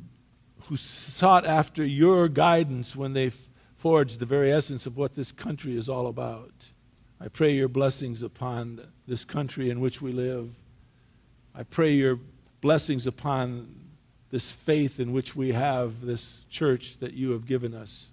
who 0.65 0.77
sought 0.77 1.47
after 1.47 1.85
your 1.85 2.29
guidance 2.29 2.95
when 2.95 3.15
they 3.15 3.33
forged 3.77 4.19
the 4.19 4.27
very 4.27 4.53
essence 4.53 4.85
of 4.85 4.97
what 4.97 5.15
this 5.15 5.33
country 5.33 5.77
is 5.77 5.89
all 5.89 6.07
about. 6.09 6.69
I 7.19 7.29
pray 7.29 7.53
your 7.53 7.69
blessings 7.69 8.23
upon 8.23 8.87
this 9.07 9.25
country 9.25 9.71
in 9.71 9.81
which 9.81 10.03
we 10.03 10.13
live. 10.13 10.55
I 11.55 11.63
pray 11.63 11.93
your 11.93 12.19
blessings 12.61 13.07
upon 13.07 13.80
this 14.31 14.53
faith 14.53 15.01
in 15.01 15.13
which 15.13 15.35
we 15.35 15.53
have, 15.53 16.01
this 16.03 16.45
church 16.51 16.99
that 17.01 17.15
you 17.15 17.33
have 17.33 17.47
given 17.47 17.75
us. 17.75 18.11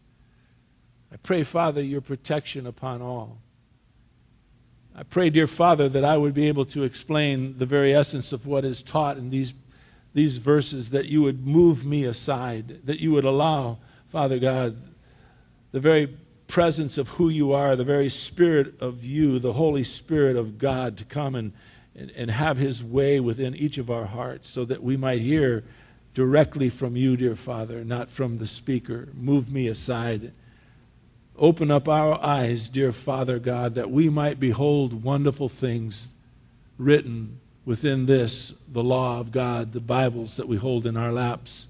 I 1.12 1.18
pray, 1.18 1.44
Father, 1.44 1.82
your 1.82 2.02
protection 2.02 2.66
upon 2.66 3.02
all. 3.02 3.38
I 4.96 5.04
pray, 5.04 5.30
dear 5.30 5.46
Father, 5.48 5.88
that 5.90 6.04
I 6.04 6.18
would 6.18 6.34
be 6.34 6.48
able 6.48 6.66
to 6.66 6.84
explain 6.84 7.58
the 7.60 7.68
very 7.68 7.94
essence 7.94 8.34
of 8.34 8.48
what 8.48 8.66
is 8.66 8.82
taught 8.82 9.18
in 9.18 9.30
these, 9.30 9.54
these 10.16 10.40
verses, 10.40 10.90
that 10.90 11.06
you 11.06 11.22
would 11.22 11.46
move 11.46 11.86
me 11.86 12.06
aside, 12.06 12.86
that 12.86 13.00
you 13.00 13.12
would 13.12 13.24
allow, 13.24 13.78
Father 14.08 14.40
God, 14.40 14.76
the 15.72 15.80
very 15.80 16.18
presence 16.48 16.98
of 16.98 17.10
who 17.10 17.30
you 17.30 17.54
are, 17.54 17.76
the 17.76 17.84
very 17.84 18.10
Spirit 18.10 18.82
of 18.82 19.06
you, 19.06 19.38
the 19.38 19.54
Holy 19.54 19.84
Spirit 19.84 20.36
of 20.36 20.58
God, 20.58 20.98
to 20.98 21.06
come 21.06 21.36
and, 21.36 21.54
and, 21.96 22.10
and 22.12 22.32
have 22.32 22.58
His 22.58 22.84
way 22.84 23.20
within 23.20 23.54
each 23.56 23.78
of 23.78 23.92
our 23.92 24.06
hearts 24.06 24.50
so 24.50 24.66
that 24.66 24.82
we 24.82 24.98
might 24.98 25.20
hear 25.20 25.64
directly 26.18 26.68
from 26.68 26.96
you, 26.96 27.16
dear 27.16 27.36
Father, 27.36 27.86
not 27.86 28.10
from 28.10 28.40
the 28.40 28.48
speaker. 28.48 29.08
Move 29.14 29.52
me 29.52 29.68
aside. 29.68 30.32
Open 31.38 31.70
up 31.70 31.88
our 31.88 32.20
eyes, 32.26 32.70
dear 32.70 32.92
Father 32.92 33.38
God, 33.38 33.76
that 33.76 33.92
we 33.92 34.10
might 34.10 34.40
behold 34.40 35.04
wonderful 35.04 35.48
things 35.48 36.10
written 36.80 37.40
within 37.66 38.08
this, 38.08 38.56
the 38.68 38.84
law 38.84 39.20
of 39.20 39.32
God, 39.32 39.74
the 39.74 39.80
Bibles 39.80 40.38
that 40.38 40.48
we 40.48 40.58
hold 40.58 40.88
in 40.88 40.98
our 40.98 41.12
laps. 41.12 41.68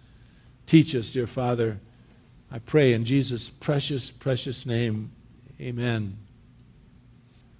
Teach 0.66 0.96
us, 0.96 1.12
dear 1.12 1.28
Father. 1.28 1.82
I 2.50 2.60
pray 2.60 2.94
in 2.94 3.04
Jesus' 3.04 3.50
precious, 3.50 4.12
precious 4.12 4.66
name. 4.66 5.12
Amen. 5.60 6.16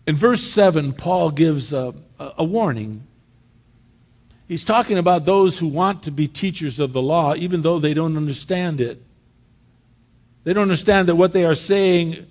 In 0.08 0.16
verse 0.16 0.42
7, 0.42 0.94
Paul 0.94 1.32
gives 1.32 1.74
a, 1.74 1.94
a, 2.18 2.46
warning 2.46 3.06
He's 4.48 4.64
talking 4.64 4.98
about 4.98 5.26
those 5.26 5.60
who 5.60 5.68
want 5.68 6.04
to 6.04 6.12
be 6.12 6.28
teachers 6.28 6.80
of 6.80 6.94
the 6.94 7.02
law, 7.02 7.36
even 7.36 7.62
though 7.62 7.80
they 7.80 7.94
don't 7.94 8.16
understand 8.16 8.80
it. 8.80 9.02
They 10.46 10.54
don't 10.54 10.64
understand 10.64 11.10
that 11.10 11.16
what 11.16 11.34
they 11.34 11.44
are 11.44 11.56
saying 11.56 12.26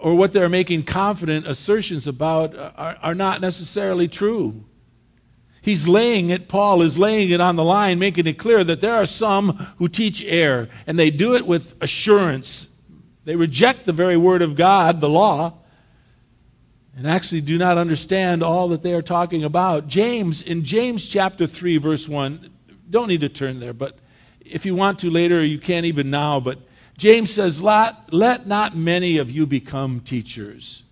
or 0.00 0.14
what 0.14 0.32
they're 0.32 0.48
making 0.48 0.84
confident 0.84 1.46
assertions 1.46 2.06
about 2.06 2.56
are, 2.56 2.96
are 3.02 3.14
not 3.14 3.42
necessarily 3.42 4.08
true. 4.08 4.64
He's 5.60 5.86
laying 5.86 6.30
it, 6.30 6.48
Paul 6.48 6.82
is 6.82 6.98
laying 6.98 7.30
it 7.30 7.40
on 7.40 7.56
the 7.56 7.62
line, 7.62 7.98
making 7.98 8.26
it 8.26 8.38
clear 8.38 8.64
that 8.64 8.80
there 8.80 8.94
are 8.94 9.06
some 9.06 9.52
who 9.78 9.88
teach 9.88 10.24
error, 10.24 10.68
and 10.86 10.98
they 10.98 11.10
do 11.10 11.36
it 11.36 11.46
with 11.46 11.74
assurance. 11.80 12.68
They 13.24 13.36
reject 13.36 13.84
the 13.84 13.92
very 13.92 14.16
word 14.16 14.42
of 14.42 14.56
God, 14.56 15.00
the 15.00 15.08
law, 15.08 15.52
and 16.96 17.06
actually 17.06 17.40
do 17.40 17.56
not 17.58 17.78
understand 17.78 18.42
all 18.42 18.68
that 18.68 18.82
they 18.82 18.92
are 18.92 19.02
talking 19.02 19.44
about. 19.44 19.88
James, 19.88 20.42
in 20.42 20.62
James 20.64 21.08
chapter 21.08 21.46
3, 21.46 21.78
verse 21.78 22.08
1, 22.08 22.50
don't 22.90 23.08
need 23.08 23.22
to 23.22 23.28
turn 23.28 23.60
there, 23.60 23.72
but 23.72 23.98
if 24.40 24.66
you 24.66 24.74
want 24.74 24.98
to 24.98 25.10
later, 25.10 25.42
you 25.44 25.58
can't 25.58 25.86
even 25.86 26.10
now, 26.10 26.38
but 26.40 26.58
James 26.98 27.30
says, 27.30 27.62
Let, 27.62 28.46
not 28.46 28.76
many 28.76 29.18
of 29.18 29.30
you 29.30 29.46
become 29.46 30.00
teachers, 30.00 30.84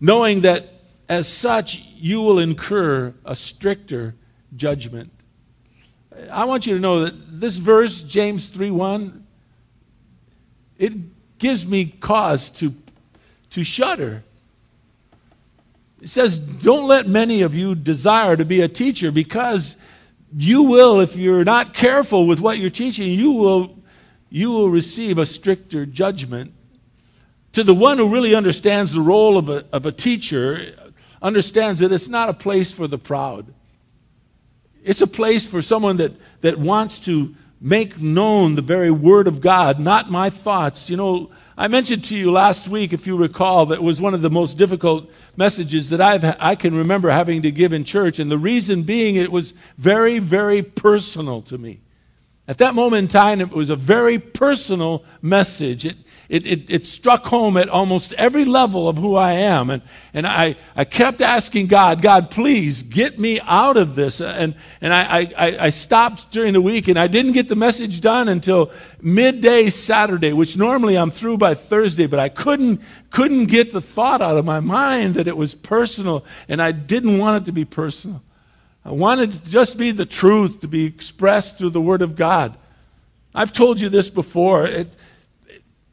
knowing 0.00 0.40
that 0.40 0.72
as 1.08 1.28
such 1.28 1.84
you 1.94 2.20
will 2.20 2.40
incur 2.40 3.14
a 3.24 3.36
stricter 3.36 4.14
judgment. 4.56 5.12
I 6.30 6.44
want 6.44 6.66
you 6.66 6.74
to 6.74 6.80
know 6.80 7.04
that 7.04 7.40
this 7.40 7.58
verse, 7.58 8.02
James 8.02 8.48
3 8.48 8.70
1, 8.70 9.26
it 10.78 11.38
gives 11.38 11.66
me 11.66 11.86
cause 11.86 12.50
to, 12.50 12.74
to 13.50 13.62
shudder 13.62 14.24
it 16.00 16.08
says, 16.08 16.38
Don't 16.38 16.86
let 16.86 17.08
many 17.08 17.42
of 17.42 17.54
you 17.54 17.74
desire 17.74 18.36
to 18.36 18.44
be 18.44 18.60
a 18.60 18.68
teacher 18.68 19.10
because 19.10 19.76
you 20.36 20.62
will, 20.62 21.00
if 21.00 21.16
you're 21.16 21.44
not 21.44 21.74
careful 21.74 22.26
with 22.26 22.40
what 22.40 22.58
you're 22.58 22.70
teaching, 22.70 23.10
you 23.10 23.32
will, 23.32 23.76
you 24.28 24.50
will 24.50 24.68
receive 24.70 25.18
a 25.18 25.26
stricter 25.26 25.86
judgment. 25.86 26.52
To 27.52 27.64
the 27.64 27.74
one 27.74 27.96
who 27.96 28.12
really 28.12 28.34
understands 28.34 28.92
the 28.92 29.00
role 29.00 29.38
of 29.38 29.48
a, 29.48 29.64
of 29.72 29.86
a 29.86 29.92
teacher, 29.92 30.74
understands 31.22 31.80
that 31.80 31.90
it's 31.92 32.08
not 32.08 32.28
a 32.28 32.34
place 32.34 32.70
for 32.70 32.86
the 32.86 32.98
proud. 32.98 33.54
It's 34.84 35.00
a 35.00 35.06
place 35.06 35.46
for 35.46 35.62
someone 35.62 35.96
that, 35.96 36.12
that 36.42 36.58
wants 36.58 36.98
to 37.00 37.34
make 37.60 37.98
known 37.98 38.54
the 38.54 38.62
very 38.62 38.90
word 38.90 39.26
of 39.26 39.40
God, 39.40 39.80
not 39.80 40.10
my 40.10 40.28
thoughts. 40.28 40.90
You 40.90 40.98
know, 40.98 41.30
I 41.58 41.68
mentioned 41.68 42.04
to 42.04 42.16
you 42.16 42.30
last 42.30 42.68
week, 42.68 42.92
if 42.92 43.06
you 43.06 43.16
recall, 43.16 43.66
that 43.66 43.82
was 43.82 43.98
one 43.98 44.12
of 44.12 44.20
the 44.20 44.28
most 44.28 44.58
difficult 44.58 45.10
messages 45.38 45.88
that 45.88 46.02
I've, 46.02 46.36
I 46.38 46.54
can 46.54 46.76
remember 46.76 47.08
having 47.08 47.40
to 47.42 47.50
give 47.50 47.72
in 47.72 47.84
church. 47.84 48.18
And 48.18 48.30
the 48.30 48.36
reason 48.36 48.82
being, 48.82 49.16
it 49.16 49.32
was 49.32 49.54
very, 49.78 50.18
very 50.18 50.62
personal 50.62 51.40
to 51.42 51.56
me. 51.56 51.80
At 52.46 52.58
that 52.58 52.74
moment 52.74 53.04
in 53.04 53.08
time, 53.08 53.40
it 53.40 53.50
was 53.50 53.70
a 53.70 53.76
very 53.76 54.18
personal 54.18 55.02
message. 55.22 55.86
It, 55.86 55.96
it, 56.28 56.46
it, 56.46 56.70
it, 56.70 56.86
struck 56.86 57.24
home 57.24 57.56
at 57.56 57.68
almost 57.68 58.12
every 58.14 58.44
level 58.44 58.88
of 58.88 58.96
who 58.96 59.14
I 59.14 59.32
am. 59.32 59.70
And, 59.70 59.82
and 60.12 60.26
I, 60.26 60.56
I 60.74 60.84
kept 60.84 61.20
asking 61.20 61.68
God, 61.68 62.02
God, 62.02 62.30
please 62.30 62.82
get 62.82 63.18
me 63.18 63.40
out 63.40 63.76
of 63.76 63.94
this. 63.94 64.20
And, 64.20 64.54
and 64.80 64.92
I, 64.92 65.30
I, 65.36 65.56
I 65.66 65.70
stopped 65.70 66.32
during 66.32 66.52
the 66.52 66.60
week 66.60 66.88
and 66.88 66.98
I 66.98 67.06
didn't 67.06 67.32
get 67.32 67.48
the 67.48 67.56
message 67.56 68.00
done 68.00 68.28
until 68.28 68.72
midday 69.00 69.68
Saturday, 69.68 70.32
which 70.32 70.56
normally 70.56 70.96
I'm 70.96 71.10
through 71.10 71.38
by 71.38 71.54
Thursday, 71.54 72.06
but 72.06 72.18
I 72.18 72.28
couldn't, 72.28 72.80
couldn't 73.10 73.46
get 73.46 73.72
the 73.72 73.80
thought 73.80 74.20
out 74.20 74.36
of 74.36 74.44
my 74.44 74.60
mind 74.60 75.14
that 75.14 75.28
it 75.28 75.36
was 75.36 75.54
personal 75.54 76.24
and 76.48 76.60
I 76.60 76.72
didn't 76.72 77.18
want 77.18 77.42
it 77.42 77.46
to 77.46 77.52
be 77.52 77.64
personal. 77.64 78.22
I 78.84 78.92
wanted 78.92 79.32
to 79.32 79.50
just 79.50 79.78
be 79.78 79.90
the 79.90 80.06
truth 80.06 80.60
to 80.60 80.68
be 80.68 80.86
expressed 80.86 81.58
through 81.58 81.70
the 81.70 81.80
Word 81.80 82.02
of 82.02 82.14
God. 82.14 82.56
I've 83.34 83.52
told 83.52 83.80
you 83.80 83.88
this 83.88 84.08
before. 84.08 84.66
It, 84.66 84.96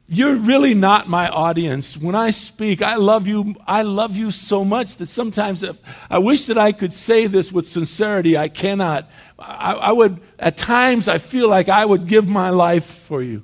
you're 0.07 0.35
really 0.35 0.73
not 0.73 1.07
my 1.07 1.29
audience. 1.29 1.97
When 1.97 2.13
I 2.13 2.31
speak, 2.31 2.81
I 2.81 2.95
love 2.95 3.25
you. 3.25 3.55
I 3.65 3.83
love 3.83 4.15
you 4.15 4.31
so 4.31 4.65
much 4.65 4.97
that 4.97 5.07
sometimes 5.07 5.63
I 6.09 6.17
wish 6.17 6.47
that 6.47 6.57
I 6.57 6.71
could 6.73 6.93
say 6.93 7.27
this 7.27 7.51
with 7.51 7.67
sincerity. 7.67 8.37
I 8.37 8.49
cannot. 8.49 9.09
I, 9.39 9.73
I, 9.73 9.91
would, 9.91 10.19
at 10.39 10.57
times, 10.57 11.07
I 11.07 11.17
feel 11.19 11.49
like 11.49 11.69
I 11.69 11.85
would 11.85 12.05
give 12.05 12.27
my 12.27 12.49
life 12.49 12.85
for 12.85 13.21
you. 13.21 13.43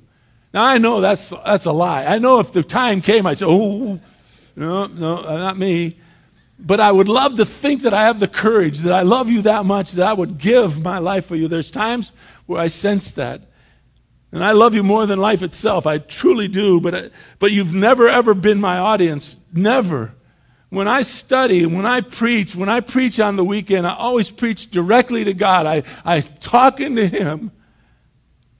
Now, 0.52 0.64
I 0.64 0.78
know 0.78 1.00
that's, 1.00 1.30
that's 1.30 1.66
a 1.66 1.72
lie. 1.72 2.04
I 2.04 2.18
know 2.18 2.40
if 2.40 2.52
the 2.52 2.62
time 2.62 3.00
came, 3.00 3.26
I'd 3.26 3.38
say, 3.38 3.46
oh, 3.48 3.98
no, 4.54 4.86
no, 4.86 5.22
not 5.22 5.56
me. 5.56 5.96
But 6.58 6.78
I 6.78 6.92
would 6.92 7.08
love 7.08 7.36
to 7.36 7.46
think 7.46 7.82
that 7.82 7.94
I 7.94 8.02
have 8.02 8.20
the 8.20 8.28
courage, 8.28 8.80
that 8.80 8.92
I 8.92 9.02
love 9.02 9.30
you 9.30 9.42
that 9.42 9.64
much, 9.64 9.92
that 9.92 10.06
I 10.06 10.12
would 10.12 10.36
give 10.36 10.82
my 10.82 10.98
life 10.98 11.24
for 11.24 11.36
you. 11.36 11.48
There's 11.48 11.70
times 11.70 12.12
where 12.46 12.60
I 12.60 12.68
sense 12.68 13.12
that. 13.12 13.49
And 14.32 14.44
I 14.44 14.52
love 14.52 14.74
you 14.74 14.82
more 14.82 15.06
than 15.06 15.18
life 15.18 15.42
itself. 15.42 15.86
I 15.86 15.98
truly 15.98 16.46
do. 16.46 16.80
But, 16.80 17.12
but 17.38 17.50
you've 17.50 17.74
never, 17.74 18.08
ever 18.08 18.34
been 18.34 18.60
my 18.60 18.78
audience. 18.78 19.36
Never. 19.52 20.14
When 20.68 20.86
I 20.86 21.02
study, 21.02 21.66
when 21.66 21.84
I 21.84 22.00
preach, 22.00 22.54
when 22.54 22.68
I 22.68 22.78
preach 22.80 23.18
on 23.18 23.34
the 23.34 23.44
weekend, 23.44 23.86
I 23.88 23.94
always 23.94 24.30
preach 24.30 24.70
directly 24.70 25.24
to 25.24 25.34
God. 25.34 25.66
I, 25.66 25.82
I 26.04 26.20
talk 26.20 26.80
into 26.80 27.08
Him. 27.08 27.50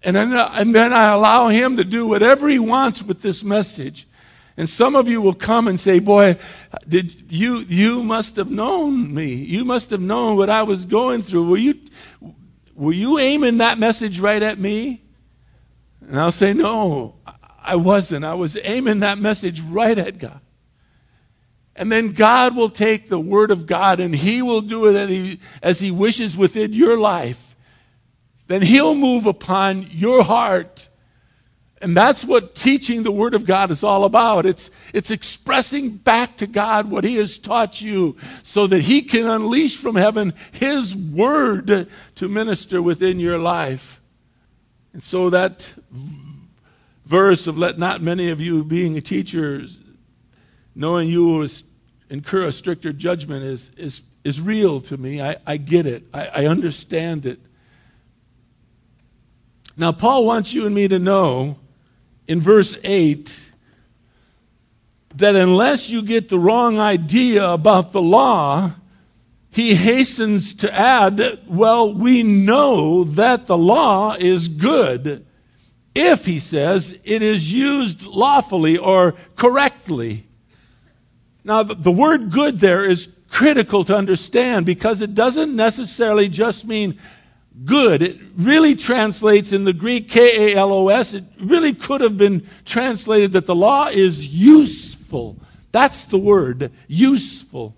And 0.02 0.16
then, 0.16 0.32
and 0.32 0.74
then 0.74 0.92
I 0.92 1.12
allow 1.12 1.48
Him 1.48 1.76
to 1.76 1.84
do 1.84 2.08
whatever 2.08 2.48
He 2.48 2.58
wants 2.58 3.02
with 3.02 3.22
this 3.22 3.44
message. 3.44 4.08
And 4.56 4.68
some 4.68 4.96
of 4.96 5.06
you 5.06 5.22
will 5.22 5.34
come 5.34 5.68
and 5.68 5.78
say, 5.78 6.00
Boy, 6.00 6.36
did 6.88 7.30
you, 7.30 7.58
you 7.58 8.02
must 8.02 8.34
have 8.36 8.50
known 8.50 9.14
me. 9.14 9.32
You 9.32 9.64
must 9.64 9.90
have 9.90 10.00
known 10.00 10.36
what 10.36 10.50
I 10.50 10.64
was 10.64 10.84
going 10.84 11.22
through. 11.22 11.48
Were 11.48 11.56
you, 11.58 11.78
were 12.74 12.92
you 12.92 13.20
aiming 13.20 13.58
that 13.58 13.78
message 13.78 14.18
right 14.18 14.42
at 14.42 14.58
me? 14.58 15.02
And 16.00 16.18
I'll 16.18 16.32
say, 16.32 16.52
No, 16.52 17.16
I 17.62 17.76
wasn't. 17.76 18.24
I 18.24 18.34
was 18.34 18.58
aiming 18.62 19.00
that 19.00 19.18
message 19.18 19.60
right 19.60 19.96
at 19.96 20.18
God. 20.18 20.40
And 21.76 21.90
then 21.90 22.12
God 22.12 22.56
will 22.56 22.68
take 22.68 23.08
the 23.08 23.18
Word 23.20 23.50
of 23.50 23.66
God 23.66 24.00
and 24.00 24.14
He 24.14 24.42
will 24.42 24.60
do 24.60 24.86
it 24.86 25.38
as 25.62 25.80
He 25.80 25.90
wishes 25.90 26.36
within 26.36 26.72
your 26.72 26.98
life. 26.98 27.56
Then 28.48 28.62
He'll 28.62 28.94
move 28.94 29.26
upon 29.26 29.88
your 29.90 30.24
heart. 30.24 30.88
And 31.82 31.96
that's 31.96 32.24
what 32.24 32.54
teaching 32.54 33.02
the 33.02 33.12
Word 33.12 33.32
of 33.32 33.46
God 33.46 33.70
is 33.70 33.82
all 33.82 34.04
about. 34.04 34.44
It's, 34.44 34.70
it's 34.92 35.10
expressing 35.10 35.90
back 35.90 36.36
to 36.38 36.46
God 36.46 36.90
what 36.90 37.04
He 37.04 37.16
has 37.16 37.38
taught 37.38 37.80
you 37.80 38.16
so 38.42 38.66
that 38.66 38.82
He 38.82 39.00
can 39.00 39.26
unleash 39.26 39.76
from 39.78 39.96
heaven 39.96 40.34
His 40.52 40.94
Word 40.94 41.88
to 42.16 42.28
minister 42.28 42.82
within 42.82 43.18
your 43.18 43.38
life. 43.38 43.99
And 44.92 45.02
so 45.02 45.30
that 45.30 45.72
verse 47.06 47.46
of 47.46 47.56
let 47.56 47.78
not 47.78 48.00
many 48.00 48.30
of 48.30 48.40
you 48.40 48.64
being 48.64 49.00
teachers, 49.02 49.78
knowing 50.74 51.08
you 51.08 51.24
will 51.24 51.46
incur 52.08 52.44
a 52.44 52.52
stricter 52.52 52.92
judgment 52.92 53.44
is, 53.44 53.70
is, 53.76 54.02
is 54.24 54.40
real 54.40 54.80
to 54.82 54.96
me. 54.96 55.22
I, 55.22 55.36
I 55.46 55.56
get 55.56 55.86
it. 55.86 56.04
I, 56.12 56.26
I 56.26 56.46
understand 56.46 57.26
it. 57.26 57.40
Now, 59.76 59.92
Paul 59.92 60.24
wants 60.26 60.52
you 60.52 60.66
and 60.66 60.74
me 60.74 60.88
to 60.88 60.98
know 60.98 61.58
in 62.28 62.40
verse 62.40 62.76
8 62.84 63.50
that 65.16 65.34
unless 65.34 65.90
you 65.90 66.02
get 66.02 66.28
the 66.28 66.38
wrong 66.38 66.78
idea 66.78 67.48
about 67.48 67.92
the 67.92 68.02
law, 68.02 68.72
he 69.50 69.74
hastens 69.74 70.54
to 70.54 70.72
add, 70.72 71.40
well, 71.46 71.92
we 71.92 72.22
know 72.22 73.04
that 73.04 73.46
the 73.46 73.58
law 73.58 74.14
is 74.14 74.48
good 74.48 75.26
if, 75.94 76.24
he 76.24 76.38
says, 76.38 76.96
it 77.02 77.20
is 77.22 77.52
used 77.52 78.04
lawfully 78.04 78.78
or 78.78 79.16
correctly. 79.36 80.26
Now, 81.42 81.62
the 81.62 81.90
word 81.90 82.30
good 82.30 82.60
there 82.60 82.88
is 82.88 83.08
critical 83.28 83.82
to 83.84 83.96
understand 83.96 84.66
because 84.66 85.00
it 85.00 85.14
doesn't 85.14 85.54
necessarily 85.54 86.28
just 86.28 86.64
mean 86.64 86.98
good. 87.64 88.02
It 88.02 88.20
really 88.36 88.74
translates 88.76 89.52
in 89.52 89.64
the 89.64 89.72
Greek 89.72 90.08
K 90.08 90.52
A 90.52 90.56
L 90.56 90.72
O 90.72 90.88
S. 90.88 91.14
It 91.14 91.24
really 91.40 91.72
could 91.72 92.00
have 92.00 92.16
been 92.16 92.46
translated 92.64 93.32
that 93.32 93.46
the 93.46 93.54
law 93.54 93.88
is 93.88 94.26
useful. 94.26 95.36
That's 95.72 96.04
the 96.04 96.18
word, 96.18 96.70
useful. 96.86 97.74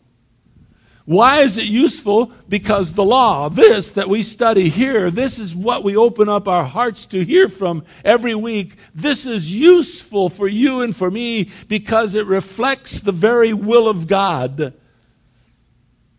Why 1.05 1.41
is 1.41 1.59
it 1.59 1.67
useful? 1.67 2.31
Because 2.49 2.93
the 2.93 3.05
law, 3.05 3.49
this 3.49 3.91
that 3.93 4.09
we 4.09 4.23
study 4.23 4.69
here, 4.69 5.11
this 5.11 5.39
is 5.41 5.55
what 5.55 5.83
we 5.83 5.97
open 5.97 6.29
up 6.29 6.47
our 6.47 6.65
hearts 6.65 7.07
to 7.07 7.25
hear 7.25 7.49
from 7.49 7.85
every 8.05 8.37
week. 8.37 8.77
This 8.95 9.27
is 9.27 9.53
useful 9.53 10.31
for 10.31 10.47
you 10.47 10.81
and 10.81 10.95
for 10.95 11.11
me 11.11 11.51
because 11.67 12.15
it 12.15 12.27
reflects 12.27 13.01
the 13.01 13.13
very 13.13 13.53
will 13.53 13.89
of 13.89 14.07
God. 14.07 14.75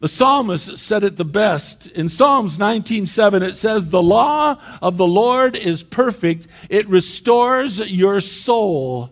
The 0.02 0.08
psalmist 0.10 0.78
said 0.78 1.06
it 1.06 1.16
the 1.16 1.24
best. 1.24 1.88
In 1.88 2.10
Psalms 2.10 2.58
19:7 2.60 3.42
it 3.42 3.56
says, 3.56 3.88
"The 3.88 4.02
law 4.02 4.58
of 4.82 4.98
the 4.98 5.08
Lord 5.08 5.56
is 5.56 5.82
perfect; 5.82 6.46
it 6.70 6.90
restores 6.90 7.80
your 7.80 8.20
soul." 8.20 9.12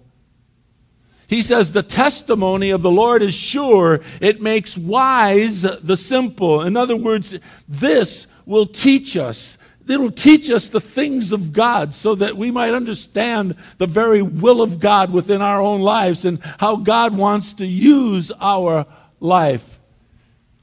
He 1.31 1.41
says, 1.41 1.71
The 1.71 1.81
testimony 1.81 2.71
of 2.71 2.81
the 2.81 2.91
Lord 2.91 3.21
is 3.21 3.33
sure. 3.33 4.01
It 4.19 4.41
makes 4.41 4.77
wise 4.77 5.61
the 5.61 5.95
simple. 5.95 6.63
In 6.63 6.75
other 6.75 6.97
words, 6.97 7.39
this 7.69 8.27
will 8.45 8.65
teach 8.65 9.15
us. 9.15 9.57
It'll 9.87 10.11
teach 10.11 10.51
us 10.51 10.67
the 10.67 10.81
things 10.81 11.31
of 11.31 11.53
God 11.53 11.93
so 11.93 12.15
that 12.15 12.35
we 12.35 12.51
might 12.51 12.73
understand 12.73 13.55
the 13.77 13.87
very 13.87 14.21
will 14.21 14.61
of 14.61 14.81
God 14.81 15.13
within 15.13 15.41
our 15.41 15.61
own 15.61 15.79
lives 15.79 16.25
and 16.25 16.37
how 16.59 16.75
God 16.75 17.15
wants 17.15 17.53
to 17.53 17.65
use 17.65 18.33
our 18.41 18.85
life. 19.21 19.79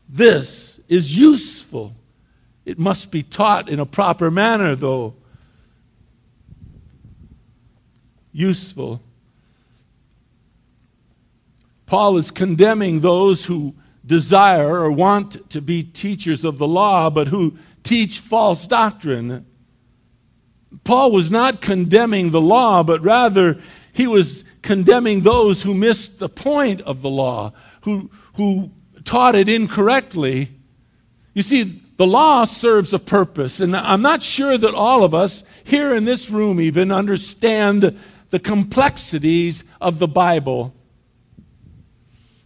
This 0.06 0.80
is 0.86 1.16
useful. 1.16 1.94
It 2.66 2.78
must 2.78 3.10
be 3.10 3.22
taught 3.22 3.70
in 3.70 3.80
a 3.80 3.86
proper 3.86 4.30
manner, 4.30 4.76
though. 4.76 5.14
Useful. 8.32 9.00
Paul 11.88 12.18
is 12.18 12.30
condemning 12.30 13.00
those 13.00 13.46
who 13.46 13.74
desire 14.04 14.78
or 14.78 14.92
want 14.92 15.48
to 15.48 15.62
be 15.62 15.82
teachers 15.82 16.44
of 16.44 16.58
the 16.58 16.68
law, 16.68 17.08
but 17.08 17.28
who 17.28 17.56
teach 17.82 18.18
false 18.18 18.66
doctrine. 18.66 19.46
Paul 20.84 21.12
was 21.12 21.30
not 21.30 21.62
condemning 21.62 22.30
the 22.30 22.42
law, 22.42 22.82
but 22.82 23.02
rather 23.02 23.58
he 23.94 24.06
was 24.06 24.44
condemning 24.60 25.22
those 25.22 25.62
who 25.62 25.72
missed 25.72 26.18
the 26.18 26.28
point 26.28 26.82
of 26.82 27.00
the 27.00 27.08
law, 27.08 27.54
who, 27.80 28.10
who 28.34 28.70
taught 29.04 29.34
it 29.34 29.48
incorrectly. 29.48 30.50
You 31.32 31.40
see, 31.40 31.82
the 31.96 32.06
law 32.06 32.44
serves 32.44 32.92
a 32.92 32.98
purpose, 32.98 33.60
and 33.60 33.74
I'm 33.74 34.02
not 34.02 34.22
sure 34.22 34.58
that 34.58 34.74
all 34.74 35.04
of 35.04 35.14
us 35.14 35.42
here 35.64 35.94
in 35.94 36.04
this 36.04 36.28
room 36.28 36.60
even 36.60 36.92
understand 36.92 37.98
the 38.28 38.38
complexities 38.38 39.64
of 39.80 39.98
the 39.98 40.08
Bible. 40.08 40.74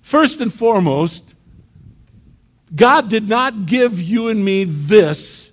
First 0.03 0.41
and 0.41 0.53
foremost, 0.53 1.35
God 2.75 3.09
did 3.09 3.29
not 3.29 3.67
give 3.67 4.01
you 4.01 4.29
and 4.29 4.45
me 4.45 4.65
this 4.65 5.53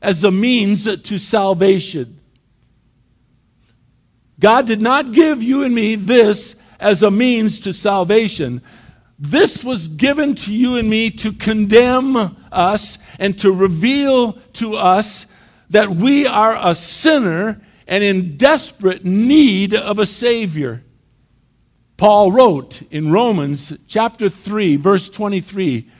as 0.00 0.24
a 0.24 0.30
means 0.30 0.84
to 0.84 1.18
salvation. 1.18 2.20
God 4.40 4.66
did 4.66 4.80
not 4.80 5.12
give 5.12 5.42
you 5.42 5.64
and 5.64 5.74
me 5.74 5.96
this 5.96 6.54
as 6.78 7.02
a 7.02 7.10
means 7.10 7.60
to 7.60 7.72
salvation. 7.72 8.62
This 9.18 9.64
was 9.64 9.88
given 9.88 10.36
to 10.36 10.52
you 10.52 10.76
and 10.76 10.88
me 10.88 11.10
to 11.10 11.32
condemn 11.32 12.36
us 12.52 12.98
and 13.18 13.36
to 13.40 13.50
reveal 13.50 14.34
to 14.54 14.76
us 14.76 15.26
that 15.70 15.88
we 15.88 16.26
are 16.26 16.56
a 16.56 16.74
sinner 16.74 17.60
and 17.88 18.04
in 18.04 18.36
desperate 18.36 19.04
need 19.04 19.74
of 19.74 19.98
a 19.98 20.06
Savior. 20.06 20.84
Paul 21.98 22.30
wrote 22.30 22.80
in 22.92 23.10
Romans 23.10 23.72
chapter 23.88 24.30
3, 24.30 24.76
verse 24.76 25.08
23, 25.10 25.90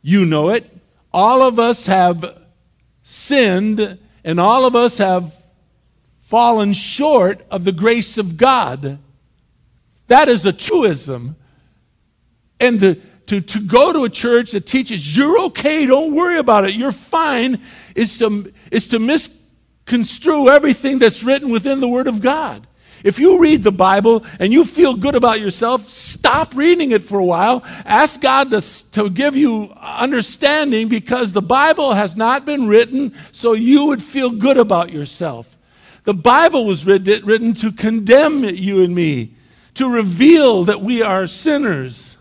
you 0.00 0.24
know 0.24 0.50
it. 0.50 0.70
All 1.12 1.42
of 1.42 1.58
us 1.58 1.86
have 1.86 2.38
sinned 3.02 3.98
and 4.24 4.40
all 4.40 4.64
of 4.64 4.76
us 4.76 4.98
have 4.98 5.36
fallen 6.20 6.72
short 6.72 7.44
of 7.50 7.64
the 7.64 7.72
grace 7.72 8.18
of 8.18 8.36
God. 8.36 9.00
That 10.06 10.28
is 10.28 10.46
a 10.46 10.52
truism. 10.52 11.34
And 12.60 12.78
the, 12.78 13.00
to, 13.26 13.40
to 13.40 13.60
go 13.60 13.92
to 13.92 14.04
a 14.04 14.08
church 14.08 14.52
that 14.52 14.64
teaches 14.64 15.16
you're 15.16 15.40
okay, 15.46 15.86
don't 15.86 16.14
worry 16.14 16.38
about 16.38 16.66
it, 16.66 16.74
you're 16.74 16.92
fine, 16.92 17.60
is 17.96 18.16
to, 18.18 18.52
is 18.70 18.86
to 18.88 19.00
misconstrue 19.00 20.48
everything 20.48 21.00
that's 21.00 21.24
written 21.24 21.50
within 21.50 21.80
the 21.80 21.88
Word 21.88 22.06
of 22.06 22.22
God. 22.22 22.64
If 23.04 23.18
you 23.18 23.40
read 23.40 23.62
the 23.62 23.72
Bible 23.72 24.24
and 24.38 24.52
you 24.52 24.64
feel 24.64 24.94
good 24.94 25.14
about 25.14 25.40
yourself, 25.40 25.88
stop 25.88 26.54
reading 26.54 26.92
it 26.92 27.02
for 27.02 27.18
a 27.18 27.24
while. 27.24 27.62
Ask 27.84 28.20
God 28.20 28.50
to, 28.50 28.90
to 28.92 29.10
give 29.10 29.36
you 29.36 29.72
understanding 29.80 30.88
because 30.88 31.32
the 31.32 31.42
Bible 31.42 31.94
has 31.94 32.16
not 32.16 32.44
been 32.44 32.68
written 32.68 33.14
so 33.32 33.54
you 33.54 33.86
would 33.86 34.02
feel 34.02 34.30
good 34.30 34.56
about 34.56 34.92
yourself. 34.92 35.56
The 36.04 36.14
Bible 36.14 36.64
was 36.64 36.84
written, 36.84 37.24
written 37.24 37.54
to 37.54 37.72
condemn 37.72 38.44
you 38.44 38.82
and 38.82 38.94
me, 38.94 39.34
to 39.74 39.88
reveal 39.88 40.64
that 40.64 40.82
we 40.82 41.02
are 41.02 41.26
sinners. 41.26 42.16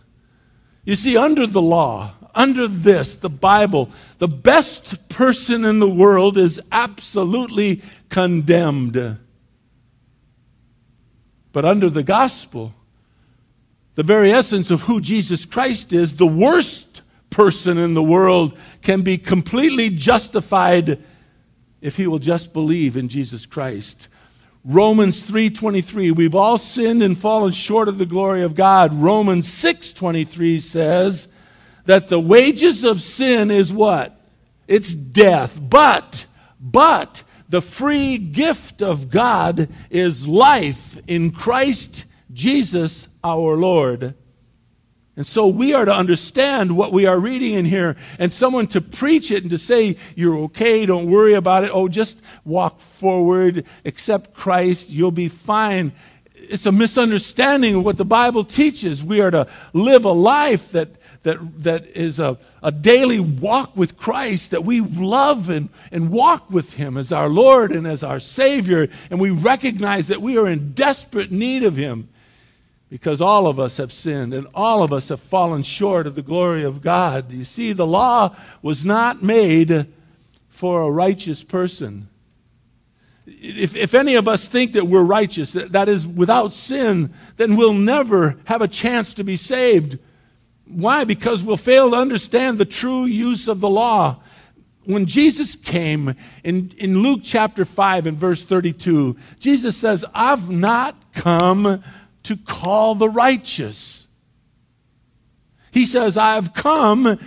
You 0.85 0.95
see, 0.95 1.17
under 1.17 1.45
the 1.45 1.61
law, 1.61 2.13
under 2.33 2.67
this, 2.67 3.15
the 3.17 3.29
Bible, 3.29 3.89
the 4.19 4.27
best 4.27 5.09
person 5.09 5.65
in 5.65 5.79
the 5.79 5.89
world 5.89 6.37
is 6.37 6.61
absolutely 6.71 7.81
condemned. 8.09 9.17
But 11.53 11.65
under 11.65 11.89
the 11.89 12.03
gospel, 12.03 12.73
the 13.95 14.03
very 14.03 14.31
essence 14.31 14.71
of 14.71 14.83
who 14.83 15.01
Jesus 15.01 15.45
Christ 15.45 15.93
is, 15.93 16.15
the 16.15 16.25
worst 16.25 17.01
person 17.29 17.77
in 17.77 17.93
the 17.93 18.03
world 18.03 18.57
can 18.81 19.01
be 19.01 19.17
completely 19.17 19.89
justified 19.89 21.01
if 21.81 21.95
he 21.97 22.07
will 22.07 22.19
just 22.19 22.53
believe 22.53 22.95
in 22.95 23.09
Jesus 23.09 23.45
Christ. 23.45 24.07
Romans 24.63 25.23
3:23 25.23 26.11
We've 26.11 26.35
all 26.35 26.57
sinned 26.57 27.01
and 27.01 27.17
fallen 27.17 27.51
short 27.51 27.87
of 27.87 27.97
the 27.97 28.05
glory 28.05 28.43
of 28.43 28.53
God. 28.53 28.93
Romans 28.93 29.47
6:23 29.47 30.59
says 30.59 31.27
that 31.85 32.09
the 32.09 32.19
wages 32.19 32.83
of 32.83 33.01
sin 33.01 33.49
is 33.49 33.73
what? 33.73 34.19
It's 34.67 34.93
death. 34.93 35.59
But 35.61 36.27
but 36.59 37.23
the 37.51 37.61
free 37.61 38.17
gift 38.17 38.81
of 38.81 39.09
God 39.09 39.67
is 39.89 40.25
life 40.25 40.97
in 41.05 41.31
Christ 41.31 42.05
Jesus 42.31 43.09
our 43.25 43.57
Lord. 43.57 44.15
And 45.17 45.27
so 45.27 45.47
we 45.47 45.73
are 45.73 45.83
to 45.83 45.93
understand 45.93 46.77
what 46.77 46.93
we 46.93 47.05
are 47.05 47.19
reading 47.19 47.51
in 47.55 47.65
here, 47.65 47.97
and 48.17 48.31
someone 48.31 48.67
to 48.67 48.79
preach 48.79 49.31
it 49.31 49.43
and 49.43 49.51
to 49.51 49.57
say, 49.57 49.97
You're 50.15 50.37
okay, 50.45 50.85
don't 50.85 51.09
worry 51.09 51.33
about 51.33 51.65
it. 51.65 51.71
Oh, 51.73 51.89
just 51.89 52.21
walk 52.45 52.79
forward, 52.79 53.65
accept 53.83 54.33
Christ, 54.33 54.89
you'll 54.89 55.11
be 55.11 55.27
fine. 55.27 55.91
It's 56.33 56.65
a 56.65 56.71
misunderstanding 56.71 57.75
of 57.75 57.83
what 57.83 57.97
the 57.97 58.05
Bible 58.05 58.45
teaches. 58.45 59.03
We 59.03 59.19
are 59.19 59.31
to 59.31 59.47
live 59.73 60.05
a 60.05 60.11
life 60.11 60.71
that 60.71 61.00
that, 61.23 61.63
that 61.63 61.85
is 61.87 62.19
a, 62.19 62.37
a 62.63 62.71
daily 62.71 63.19
walk 63.19 63.75
with 63.75 63.97
Christ, 63.97 64.51
that 64.51 64.65
we 64.65 64.81
love 64.81 65.49
and, 65.49 65.69
and 65.91 66.09
walk 66.09 66.49
with 66.49 66.73
Him 66.73 66.97
as 66.97 67.11
our 67.11 67.29
Lord 67.29 67.71
and 67.71 67.85
as 67.85 68.03
our 68.03 68.19
Savior, 68.19 68.89
and 69.09 69.19
we 69.19 69.29
recognize 69.29 70.07
that 70.07 70.21
we 70.21 70.37
are 70.37 70.47
in 70.47 70.73
desperate 70.73 71.31
need 71.31 71.63
of 71.63 71.75
Him 71.75 72.09
because 72.89 73.21
all 73.21 73.47
of 73.47 73.59
us 73.59 73.77
have 73.77 73.91
sinned 73.91 74.33
and 74.33 74.47
all 74.53 74.83
of 74.83 74.91
us 74.91 75.09
have 75.09 75.21
fallen 75.21 75.63
short 75.63 76.07
of 76.07 76.15
the 76.15 76.21
glory 76.21 76.63
of 76.63 76.81
God. 76.81 77.31
You 77.31 77.45
see, 77.45 77.71
the 77.71 77.87
law 77.87 78.35
was 78.61 78.83
not 78.83 79.23
made 79.23 79.87
for 80.49 80.81
a 80.81 80.91
righteous 80.91 81.43
person. 81.43 82.09
If, 83.25 83.75
if 83.75 83.93
any 83.93 84.15
of 84.15 84.27
us 84.27 84.47
think 84.47 84.73
that 84.73 84.87
we're 84.87 85.03
righteous, 85.03 85.53
that, 85.53 85.71
that 85.71 85.87
is 85.87 86.05
without 86.05 86.51
sin, 86.51 87.13
then 87.37 87.55
we'll 87.55 87.73
never 87.73 88.37
have 88.45 88.61
a 88.61 88.67
chance 88.67 89.13
to 89.13 89.23
be 89.23 89.37
saved. 89.37 89.97
Why? 90.71 91.03
Because 91.03 91.43
we'll 91.43 91.57
fail 91.57 91.91
to 91.91 91.97
understand 91.97 92.57
the 92.57 92.65
true 92.65 93.05
use 93.05 93.47
of 93.47 93.59
the 93.59 93.69
law. 93.69 94.21
When 94.85 95.05
Jesus 95.05 95.55
came 95.55 96.15
in, 96.43 96.73
in 96.77 96.99
Luke 96.99 97.21
chapter 97.23 97.65
5 97.65 98.07
and 98.07 98.17
verse 98.17 98.43
32, 98.43 99.15
Jesus 99.39 99.77
says, 99.77 100.05
I've 100.13 100.49
not 100.49 101.13
come 101.13 101.83
to 102.23 102.37
call 102.37 102.95
the 102.95 103.09
righteous. 103.09 104.07
He 105.71 105.85
says, 105.85 106.17
I've 106.17 106.53
come 106.53 107.19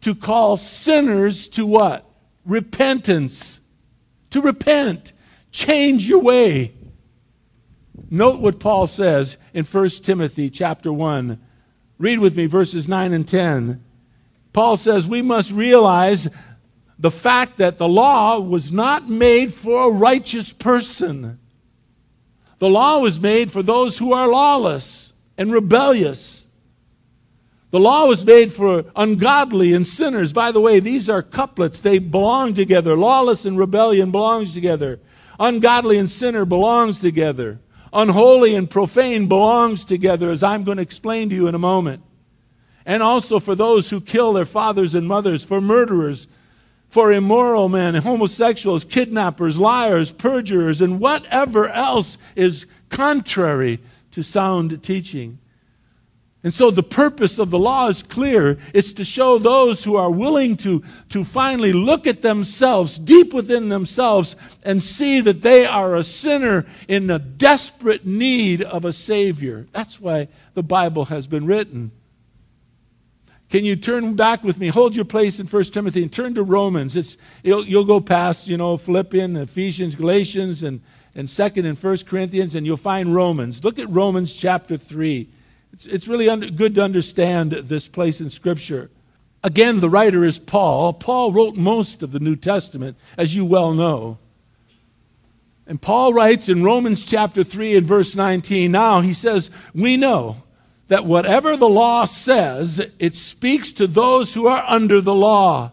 to 0.00 0.14
call 0.14 0.56
sinners 0.56 1.48
to 1.50 1.66
what? 1.66 2.08
Repentance. 2.44 3.60
To 4.30 4.40
repent. 4.40 5.12
Change 5.52 6.08
your 6.08 6.20
way. 6.20 6.74
Note 8.10 8.40
what 8.40 8.60
Paul 8.60 8.86
says 8.86 9.36
in 9.54 9.64
1 9.64 9.88
Timothy 9.88 10.50
chapter 10.50 10.92
1 10.92 11.40
Read 11.98 12.18
with 12.18 12.36
me 12.36 12.46
verses 12.46 12.88
9 12.88 13.12
and 13.12 13.26
10. 13.26 13.82
Paul 14.52 14.76
says, 14.76 15.08
We 15.08 15.22
must 15.22 15.52
realize 15.52 16.28
the 16.98 17.10
fact 17.10 17.58
that 17.58 17.78
the 17.78 17.88
law 17.88 18.38
was 18.38 18.72
not 18.72 19.08
made 19.08 19.52
for 19.52 19.88
a 19.88 19.92
righteous 19.92 20.52
person. 20.52 21.38
The 22.58 22.70
law 22.70 22.98
was 22.98 23.20
made 23.20 23.50
for 23.50 23.62
those 23.62 23.98
who 23.98 24.12
are 24.12 24.28
lawless 24.28 25.12
and 25.36 25.52
rebellious. 25.52 26.46
The 27.70 27.80
law 27.80 28.06
was 28.06 28.24
made 28.24 28.52
for 28.52 28.84
ungodly 28.94 29.74
and 29.74 29.86
sinners. 29.86 30.32
By 30.32 30.52
the 30.52 30.60
way, 30.60 30.80
these 30.80 31.10
are 31.10 31.22
couplets. 31.22 31.80
They 31.80 31.98
belong 31.98 32.54
together. 32.54 32.96
Lawless 32.96 33.44
and 33.44 33.58
rebellion 33.58 34.10
belongs 34.10 34.54
together. 34.54 35.00
Ungodly 35.38 35.98
and 35.98 36.08
sinner 36.08 36.46
belongs 36.46 37.00
together. 37.00 37.60
Unholy 37.96 38.54
and 38.54 38.68
profane 38.68 39.26
belongs 39.26 39.86
together, 39.86 40.28
as 40.28 40.42
I'm 40.42 40.64
going 40.64 40.76
to 40.76 40.82
explain 40.82 41.30
to 41.30 41.34
you 41.34 41.48
in 41.48 41.54
a 41.54 41.58
moment. 41.58 42.02
And 42.84 43.02
also 43.02 43.40
for 43.40 43.54
those 43.54 43.88
who 43.88 44.02
kill 44.02 44.34
their 44.34 44.44
fathers 44.44 44.94
and 44.94 45.08
mothers, 45.08 45.42
for 45.42 45.62
murderers, 45.62 46.28
for 46.90 47.10
immoral 47.10 47.70
men, 47.70 47.94
homosexuals, 47.94 48.84
kidnappers, 48.84 49.58
liars, 49.58 50.12
perjurers, 50.12 50.82
and 50.82 51.00
whatever 51.00 51.70
else 51.70 52.18
is 52.36 52.66
contrary 52.90 53.78
to 54.10 54.22
sound 54.22 54.82
teaching. 54.82 55.38
And 56.42 56.54
so 56.54 56.70
the 56.70 56.82
purpose 56.82 57.38
of 57.38 57.50
the 57.50 57.58
law 57.58 57.88
is 57.88 58.02
clear. 58.04 58.58
It's 58.72 58.92
to 58.94 59.04
show 59.04 59.38
those 59.38 59.82
who 59.82 59.96
are 59.96 60.10
willing 60.10 60.56
to, 60.58 60.82
to 61.08 61.24
finally 61.24 61.72
look 61.72 62.06
at 62.06 62.22
themselves, 62.22 62.98
deep 62.98 63.34
within 63.34 63.68
themselves, 63.68 64.36
and 64.62 64.80
see 64.80 65.20
that 65.22 65.42
they 65.42 65.66
are 65.66 65.96
a 65.96 66.04
sinner 66.04 66.66
in 66.86 67.10
a 67.10 67.18
desperate 67.18 68.06
need 68.06 68.62
of 68.62 68.84
a 68.84 68.92
Savior. 68.92 69.66
That's 69.72 70.00
why 70.00 70.28
the 70.54 70.62
Bible 70.62 71.06
has 71.06 71.26
been 71.26 71.46
written. 71.46 71.90
Can 73.48 73.64
you 73.64 73.76
turn 73.76 74.14
back 74.14 74.44
with 74.44 74.58
me? 74.58 74.68
Hold 74.68 74.94
your 74.94 75.04
place 75.04 75.38
in 75.38 75.46
1 75.46 75.64
Timothy 75.64 76.02
and 76.02 76.12
turn 76.12 76.34
to 76.34 76.42
Romans. 76.42 76.96
It's, 76.96 77.16
you'll, 77.42 77.64
you'll 77.64 77.84
go 77.84 78.00
past, 78.00 78.48
you 78.48 78.56
know, 78.56 78.76
Philippians, 78.76 79.38
Ephesians, 79.38 79.94
Galatians, 79.94 80.64
and, 80.64 80.80
and 81.14 81.28
2nd 81.28 81.64
and 81.64 81.78
1 81.78 81.96
Corinthians, 82.06 82.54
and 82.56 82.66
you'll 82.66 82.76
find 82.76 83.14
Romans. 83.14 83.62
Look 83.64 83.78
at 83.78 83.88
Romans 83.88 84.32
chapter 84.32 84.76
3. 84.76 85.28
It's, 85.76 85.84
it's 85.84 86.08
really 86.08 86.30
under, 86.30 86.48
good 86.48 86.74
to 86.76 86.82
understand 86.82 87.52
this 87.52 87.86
place 87.86 88.22
in 88.22 88.30
Scripture. 88.30 88.90
Again, 89.44 89.80
the 89.80 89.90
writer 89.90 90.24
is 90.24 90.38
Paul. 90.38 90.94
Paul 90.94 91.32
wrote 91.32 91.54
most 91.54 92.02
of 92.02 92.12
the 92.12 92.18
New 92.18 92.34
Testament, 92.34 92.96
as 93.18 93.34
you 93.34 93.44
well 93.44 93.74
know. 93.74 94.16
And 95.66 95.80
Paul 95.80 96.14
writes 96.14 96.48
in 96.48 96.64
Romans 96.64 97.04
chapter 97.04 97.44
3 97.44 97.76
and 97.76 97.86
verse 97.86 98.16
19, 98.16 98.72
now 98.72 99.02
he 99.02 99.12
says, 99.12 99.50
We 99.74 99.98
know 99.98 100.42
that 100.88 101.04
whatever 101.04 101.58
the 101.58 101.68
law 101.68 102.06
says, 102.06 102.80
it 102.98 103.14
speaks 103.14 103.70
to 103.74 103.86
those 103.86 104.32
who 104.32 104.46
are 104.46 104.64
under 104.66 105.02
the 105.02 105.14
law. 105.14 105.72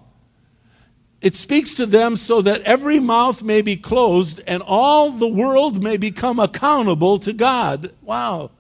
It 1.22 1.36
speaks 1.36 1.74
to 1.76 1.86
them 1.86 2.18
so 2.18 2.42
that 2.42 2.62
every 2.64 3.00
mouth 3.00 3.42
may 3.42 3.62
be 3.62 3.78
closed 3.78 4.42
and 4.48 4.62
all 4.64 5.12
the 5.12 5.30
world 5.30 5.82
may 5.82 5.96
become 5.96 6.42
accountable 6.42 7.20
to 7.20 7.32
God. 7.32 7.94
Wow. 8.02 8.52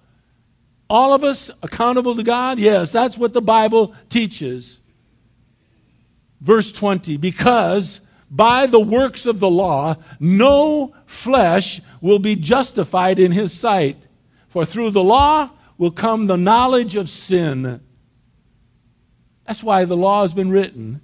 All 0.93 1.15
of 1.15 1.23
us 1.23 1.49
accountable 1.63 2.15
to 2.15 2.21
God? 2.21 2.59
Yes, 2.59 2.91
that's 2.91 3.17
what 3.17 3.33
the 3.33 3.41
Bible 3.41 3.95
teaches. 4.09 4.79
Verse 6.39 6.71
20 6.71 7.17
Because 7.17 7.99
by 8.29 8.67
the 8.67 8.79
works 8.79 9.25
of 9.25 9.39
the 9.39 9.49
law, 9.49 9.95
no 10.19 10.93
flesh 11.07 11.81
will 11.99 12.19
be 12.19 12.35
justified 12.35 13.17
in 13.17 13.31
his 13.31 13.51
sight. 13.51 13.97
For 14.49 14.65
through 14.65 14.91
the 14.91 15.03
law, 15.03 15.49
will 15.79 15.89
come 15.89 16.27
the 16.27 16.37
knowledge 16.37 16.95
of 16.95 17.09
sin. 17.09 17.81
That's 19.47 19.63
why 19.63 19.85
the 19.85 19.97
law 19.97 20.21
has 20.21 20.35
been 20.35 20.51
written. 20.51 21.01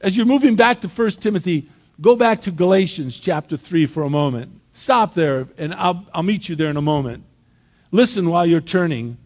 As 0.00 0.16
you're 0.16 0.24
moving 0.24 0.56
back 0.56 0.80
to 0.80 0.88
1 0.88 1.10
Timothy, 1.10 1.68
go 2.00 2.16
back 2.16 2.40
to 2.40 2.50
Galatians 2.50 3.20
chapter 3.20 3.58
3 3.58 3.84
for 3.84 4.04
a 4.04 4.10
moment. 4.10 4.58
Stop 4.72 5.12
there, 5.12 5.48
and 5.58 5.74
I'll, 5.74 6.06
I'll 6.14 6.22
meet 6.22 6.48
you 6.48 6.56
there 6.56 6.70
in 6.70 6.78
a 6.78 6.82
moment. 6.82 7.24
Listen 7.90 8.28
while 8.28 8.46
you're 8.46 8.60
turning. 8.60 9.16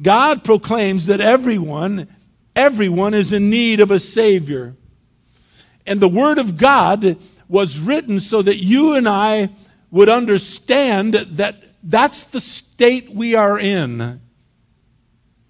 God 0.00 0.44
proclaims 0.44 1.06
that 1.06 1.20
everyone, 1.20 2.08
everyone 2.54 3.14
is 3.14 3.32
in 3.32 3.50
need 3.50 3.80
of 3.80 3.90
a 3.90 4.00
Savior. 4.00 4.74
And 5.86 6.00
the 6.00 6.08
Word 6.08 6.38
of 6.38 6.56
God 6.56 7.16
was 7.48 7.78
written 7.78 8.20
so 8.20 8.42
that 8.42 8.56
you 8.56 8.94
and 8.94 9.08
I 9.08 9.50
would 9.90 10.08
understand 10.08 11.14
that 11.14 11.62
that's 11.82 12.24
the 12.24 12.40
state 12.40 13.10
we 13.14 13.34
are 13.34 13.58
in. 13.58 14.20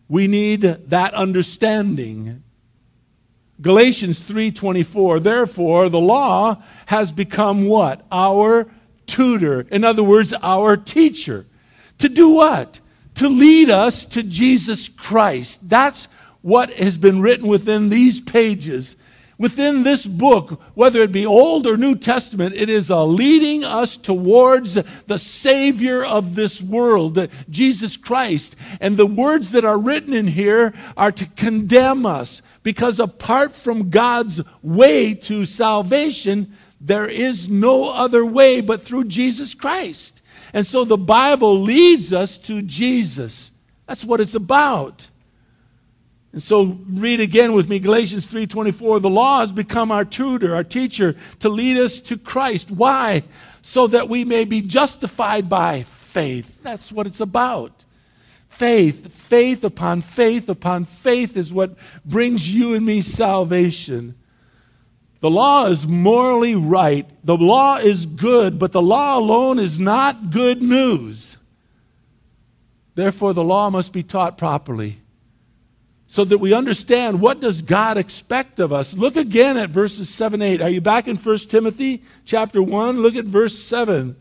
We 0.08 0.26
need 0.26 0.62
that 0.62 1.14
understanding. 1.14 2.42
Galatians 3.60 4.20
3:24 4.20 5.22
Therefore 5.22 5.88
the 5.88 6.00
law 6.00 6.62
has 6.86 7.12
become 7.12 7.66
what? 7.66 8.04
Our 8.10 8.70
tutor. 9.06 9.66
In 9.70 9.84
other 9.84 10.02
words, 10.02 10.34
our 10.42 10.76
teacher. 10.76 11.46
To 11.98 12.08
do 12.08 12.30
what? 12.30 12.80
To 13.16 13.28
lead 13.28 13.70
us 13.70 14.04
to 14.06 14.22
Jesus 14.22 14.88
Christ. 14.88 15.68
That's 15.68 16.06
what 16.42 16.70
has 16.74 16.98
been 16.98 17.22
written 17.22 17.48
within 17.48 17.88
these 17.88 18.20
pages 18.20 18.96
Within 19.36 19.82
this 19.82 20.06
book, 20.06 20.60
whether 20.74 21.02
it 21.02 21.10
be 21.10 21.26
Old 21.26 21.66
or 21.66 21.76
New 21.76 21.96
Testament, 21.96 22.54
it 22.54 22.68
is 22.68 22.90
a 22.90 23.00
leading 23.00 23.64
us 23.64 23.96
towards 23.96 24.74
the 25.06 25.18
Savior 25.18 26.04
of 26.04 26.36
this 26.36 26.62
world, 26.62 27.28
Jesus 27.50 27.96
Christ. 27.96 28.54
And 28.80 28.96
the 28.96 29.06
words 29.06 29.50
that 29.50 29.64
are 29.64 29.78
written 29.78 30.14
in 30.14 30.28
here 30.28 30.72
are 30.96 31.10
to 31.12 31.26
condemn 31.26 32.06
us 32.06 32.42
because 32.62 33.00
apart 33.00 33.56
from 33.56 33.90
God's 33.90 34.40
way 34.62 35.14
to 35.14 35.46
salvation, 35.46 36.56
there 36.80 37.08
is 37.08 37.48
no 37.48 37.90
other 37.90 38.24
way 38.24 38.60
but 38.60 38.82
through 38.82 39.04
Jesus 39.04 39.52
Christ. 39.52 40.13
And 40.54 40.64
so 40.64 40.84
the 40.84 40.96
Bible 40.96 41.60
leads 41.60 42.12
us 42.12 42.38
to 42.38 42.62
Jesus. 42.62 43.50
That's 43.86 44.04
what 44.04 44.20
it's 44.20 44.36
about. 44.36 45.08
And 46.32 46.40
so 46.40 46.78
read 46.88 47.18
again 47.20 47.52
with 47.52 47.68
me 47.68 47.80
Galatians 47.80 48.26
3:24 48.26 49.00
the 49.00 49.10
law 49.10 49.40
has 49.40 49.52
become 49.52 49.92
our 49.92 50.04
tutor 50.04 50.54
our 50.54 50.64
teacher 50.64 51.16
to 51.40 51.48
lead 51.48 51.76
us 51.76 52.00
to 52.02 52.16
Christ. 52.16 52.70
Why? 52.70 53.24
So 53.62 53.88
that 53.88 54.08
we 54.08 54.24
may 54.24 54.44
be 54.44 54.60
justified 54.60 55.48
by 55.48 55.82
faith. 55.82 56.62
That's 56.62 56.90
what 56.90 57.06
it's 57.06 57.20
about. 57.20 57.84
Faith 58.48 59.12
faith 59.12 59.64
upon 59.64 60.00
faith 60.00 60.48
upon 60.48 60.84
faith 60.84 61.36
is 61.36 61.52
what 61.52 61.76
brings 62.04 62.52
you 62.52 62.74
and 62.74 62.86
me 62.86 63.00
salvation 63.00 64.14
the 65.24 65.30
law 65.30 65.64
is 65.64 65.88
morally 65.88 66.54
right 66.54 67.08
the 67.24 67.34
law 67.34 67.78
is 67.78 68.04
good 68.04 68.58
but 68.58 68.72
the 68.72 68.82
law 68.82 69.18
alone 69.18 69.58
is 69.58 69.80
not 69.80 70.30
good 70.30 70.62
news 70.62 71.38
therefore 72.94 73.32
the 73.32 73.42
law 73.42 73.70
must 73.70 73.90
be 73.90 74.02
taught 74.02 74.36
properly 74.36 74.98
so 76.06 76.26
that 76.26 76.36
we 76.36 76.52
understand 76.52 77.22
what 77.22 77.40
does 77.40 77.62
God 77.62 77.96
expect 77.96 78.60
of 78.60 78.72
us. 78.72 78.94
Look 78.94 79.16
again 79.16 79.56
at 79.56 79.70
verses 79.70 80.08
7 80.08 80.40
8. 80.40 80.60
Are 80.60 80.68
you 80.68 80.80
back 80.80 81.08
in 81.08 81.16
1 81.16 81.38
Timothy 81.48 82.04
chapter 82.24 82.62
1? 82.62 82.98
Look 82.98 83.16
at 83.16 83.24
verse 83.24 83.58
7. 83.58 84.14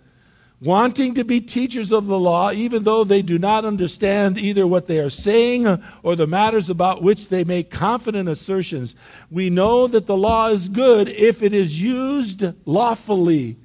Wanting 0.64 1.14
to 1.16 1.26
be 1.26 1.42
teachers 1.42 1.92
of 1.92 2.06
the 2.06 2.18
law, 2.18 2.52
even 2.52 2.84
though 2.84 3.04
they 3.04 3.22
do 3.22 3.38
not 3.38 3.66
understand 3.66 4.38
either 4.38 4.66
what 4.66 4.88
they 4.88 5.00
are 5.00 5.10
saying 5.10 5.68
or 6.04 6.16
the 6.16 6.26
matters 6.26 6.70
about 6.70 7.04
which 7.04 7.28
they 7.28 7.44
make 7.44 7.70
confident 7.70 8.30
assertions, 8.30 8.96
we 9.30 9.50
know 9.50 9.88
that 9.88 10.08
the 10.08 10.16
law 10.16 10.48
is 10.48 10.70
good 10.70 11.10
if 11.10 11.44
it 11.44 11.54
is 11.54 11.82
used 11.82 12.46
lawfully. 12.66 13.58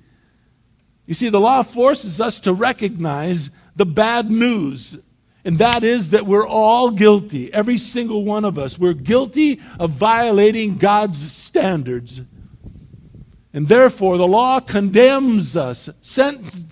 You 1.07 1.15
see, 1.15 1.29
the 1.29 1.41
law 1.41 1.63
forces 1.63 2.21
us 2.21 2.41
to 2.41 2.53
recognize 2.53 3.51
the 3.77 3.87
bad 3.87 4.31
news 4.31 4.99
and 5.49 5.57
that 5.61 5.83
is 5.83 6.11
that 6.11 6.27
we're 6.27 6.47
all 6.47 6.91
guilty, 6.91 7.51
every 7.55 7.79
single 7.79 8.23
one 8.23 8.45
of 8.45 8.59
us. 8.59 8.79
We're 8.79 8.93
guilty 8.93 9.61
of 9.79 9.91
violating 9.91 10.77
God's 10.77 11.33
standards. 11.33 12.21
And 13.55 13.67
therefore, 13.67 14.19
the 14.19 14.27
law 14.27 14.61
condemns 14.61 15.57
us, 15.57 15.89
sent- 16.03 16.65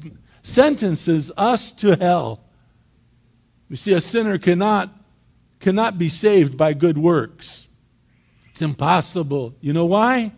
sentences 0.47 1.33
us 1.37 1.73
to 1.73 1.97
hell. 1.97 2.41
You 3.69 3.75
see, 3.75 3.93
a 3.93 4.01
sinner 4.01 4.39
cannot, 4.39 4.97
cannot 5.59 5.99
be 5.99 6.09
saved 6.09 6.57
by 6.57 6.73
good 6.73 6.97
works. 6.97 7.67
It's 8.51 8.63
impossible. 8.63 9.55
You 9.61 9.73
know 9.73 9.87
why? 9.87 10.33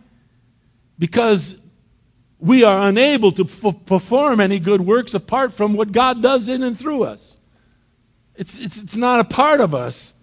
Because 0.97 1.55
we 2.39 2.63
are 2.63 2.87
unable 2.87 3.31
to 3.33 3.43
f- 3.43 3.85
perform 3.85 4.39
any 4.39 4.57
good 4.57 4.81
works 4.81 5.13
apart 5.13 5.53
from 5.53 5.75
what 5.75 5.91
God 5.91 6.23
does 6.23 6.49
in 6.49 6.63
and 6.63 6.77
through 6.77 7.03
us. 7.03 7.37
It's, 8.35 8.57
it's, 8.57 8.81
it's 8.81 8.95
not 8.95 9.19
a 9.19 9.25
part 9.25 9.61
of 9.61 9.75
us. 9.75 10.15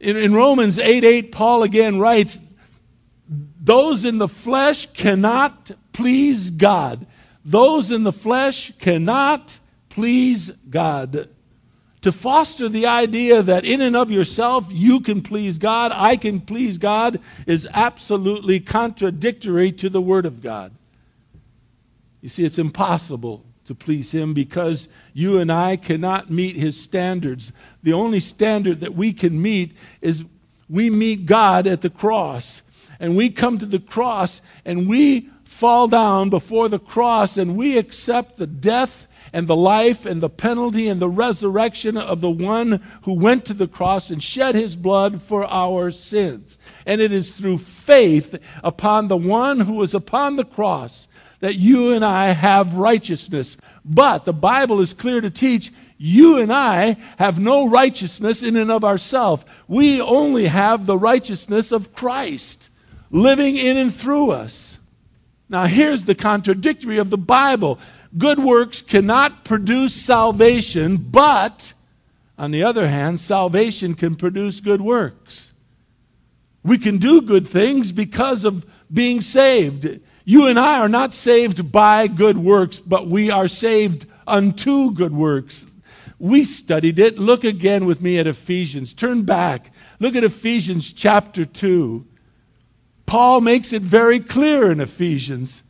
In, 0.00 0.16
in 0.16 0.34
Romans 0.34 0.78
8 0.78 1.04
8, 1.04 1.30
Paul 1.30 1.62
again 1.62 2.00
writes, 2.00 2.40
Those 3.28 4.04
in 4.04 4.18
the 4.18 4.28
flesh 4.28 4.86
cannot 4.86 5.70
please 5.92 6.50
God. 6.50 7.06
Those 7.44 7.90
in 7.90 8.04
the 8.04 8.12
flesh 8.12 8.72
cannot 8.78 9.58
please 9.88 10.50
God. 10.68 11.28
to 12.00 12.12
foster 12.12 12.68
the 12.68 12.86
idea 12.86 13.42
that 13.42 13.64
in 13.64 13.80
and 13.80 13.96
of 13.96 14.10
yourself 14.10 14.66
you 14.70 15.00
can 15.00 15.22
please 15.22 15.56
God, 15.56 15.90
I 15.94 16.16
can 16.16 16.38
please 16.38 16.76
God, 16.76 17.18
is 17.46 17.66
absolutely 17.72 18.60
contradictory 18.60 19.72
to 19.72 19.88
the 19.88 20.02
Word 20.02 20.26
of 20.26 20.42
God. 20.42 20.70
You 22.20 22.28
see, 22.28 22.44
it's 22.44 22.58
impossible 22.58 23.42
to 23.64 23.74
please 23.74 24.12
Him 24.12 24.34
because 24.34 24.88
you 25.14 25.38
and 25.38 25.50
I 25.50 25.76
cannot 25.76 26.30
meet 26.30 26.56
His 26.56 26.78
standards. 26.78 27.52
The 27.82 27.94
only 27.94 28.20
standard 28.20 28.80
that 28.80 28.94
we 28.94 29.14
can 29.14 29.40
meet 29.40 29.72
is 30.02 30.26
we 30.68 30.90
meet 30.90 31.24
God 31.24 31.66
at 31.66 31.80
the 31.80 31.90
cross. 31.90 32.60
And 33.00 33.16
we 33.16 33.30
come 33.30 33.58
to 33.58 33.66
the 33.66 33.78
cross 33.78 34.40
and 34.64 34.88
we 34.88 35.30
fall 35.64 35.88
down 35.88 36.28
before 36.28 36.68
the 36.68 36.78
cross 36.78 37.38
and 37.38 37.56
we 37.56 37.78
accept 37.78 38.36
the 38.36 38.46
death 38.46 39.06
and 39.32 39.48
the 39.48 39.56
life 39.56 40.04
and 40.04 40.22
the 40.22 40.28
penalty 40.28 40.88
and 40.88 41.00
the 41.00 41.08
resurrection 41.08 41.96
of 41.96 42.20
the 42.20 42.30
one 42.30 42.82
who 43.04 43.18
went 43.18 43.46
to 43.46 43.54
the 43.54 43.66
cross 43.66 44.10
and 44.10 44.22
shed 44.22 44.54
his 44.54 44.76
blood 44.76 45.22
for 45.22 45.46
our 45.46 45.90
sins. 45.90 46.58
And 46.84 47.00
it 47.00 47.12
is 47.12 47.32
through 47.32 47.56
faith 47.56 48.38
upon 48.62 49.08
the 49.08 49.16
one 49.16 49.58
who 49.58 49.72
was 49.72 49.94
upon 49.94 50.36
the 50.36 50.44
cross 50.44 51.08
that 51.40 51.54
you 51.54 51.92
and 51.92 52.04
I 52.04 52.32
have 52.32 52.74
righteousness. 52.74 53.56
But 53.86 54.26
the 54.26 54.34
Bible 54.34 54.82
is 54.82 54.92
clear 54.92 55.22
to 55.22 55.30
teach 55.30 55.72
you 55.96 56.36
and 56.36 56.52
I 56.52 56.98
have 57.16 57.40
no 57.40 57.66
righteousness 57.66 58.42
in 58.42 58.56
and 58.56 58.70
of 58.70 58.84
ourselves. 58.84 59.46
We 59.66 59.98
only 60.02 60.44
have 60.44 60.84
the 60.84 60.98
righteousness 60.98 61.72
of 61.72 61.94
Christ 61.94 62.68
living 63.10 63.56
in 63.56 63.78
and 63.78 63.94
through 63.94 64.32
us. 64.32 64.78
Now, 65.48 65.66
here's 65.66 66.04
the 66.04 66.14
contradictory 66.14 66.98
of 66.98 67.10
the 67.10 67.18
Bible 67.18 67.78
good 68.16 68.38
works 68.38 68.80
cannot 68.80 69.44
produce 69.44 69.94
salvation, 69.94 70.96
but 70.96 71.72
on 72.38 72.50
the 72.50 72.62
other 72.62 72.88
hand, 72.88 73.20
salvation 73.20 73.94
can 73.94 74.16
produce 74.16 74.60
good 74.60 74.80
works. 74.80 75.52
We 76.62 76.78
can 76.78 76.98
do 76.98 77.20
good 77.20 77.46
things 77.46 77.92
because 77.92 78.44
of 78.44 78.64
being 78.92 79.20
saved. 79.20 80.00
You 80.24 80.46
and 80.46 80.58
I 80.58 80.78
are 80.78 80.88
not 80.88 81.12
saved 81.12 81.70
by 81.70 82.06
good 82.06 82.38
works, 82.38 82.78
but 82.78 83.08
we 83.08 83.30
are 83.30 83.48
saved 83.48 84.06
unto 84.26 84.92
good 84.92 85.12
works. 85.12 85.66
We 86.18 86.44
studied 86.44 86.98
it. 86.98 87.18
Look 87.18 87.44
again 87.44 87.84
with 87.84 88.00
me 88.00 88.18
at 88.18 88.26
Ephesians. 88.26 88.94
Turn 88.94 89.22
back. 89.22 89.72
Look 90.00 90.16
at 90.16 90.24
Ephesians 90.24 90.92
chapter 90.92 91.44
2. 91.44 92.06
Paul 93.06 93.40
makes 93.40 93.72
it 93.72 93.82
very 93.82 94.20
clear 94.20 94.72
in 94.72 94.80
Ephesians 94.80 95.62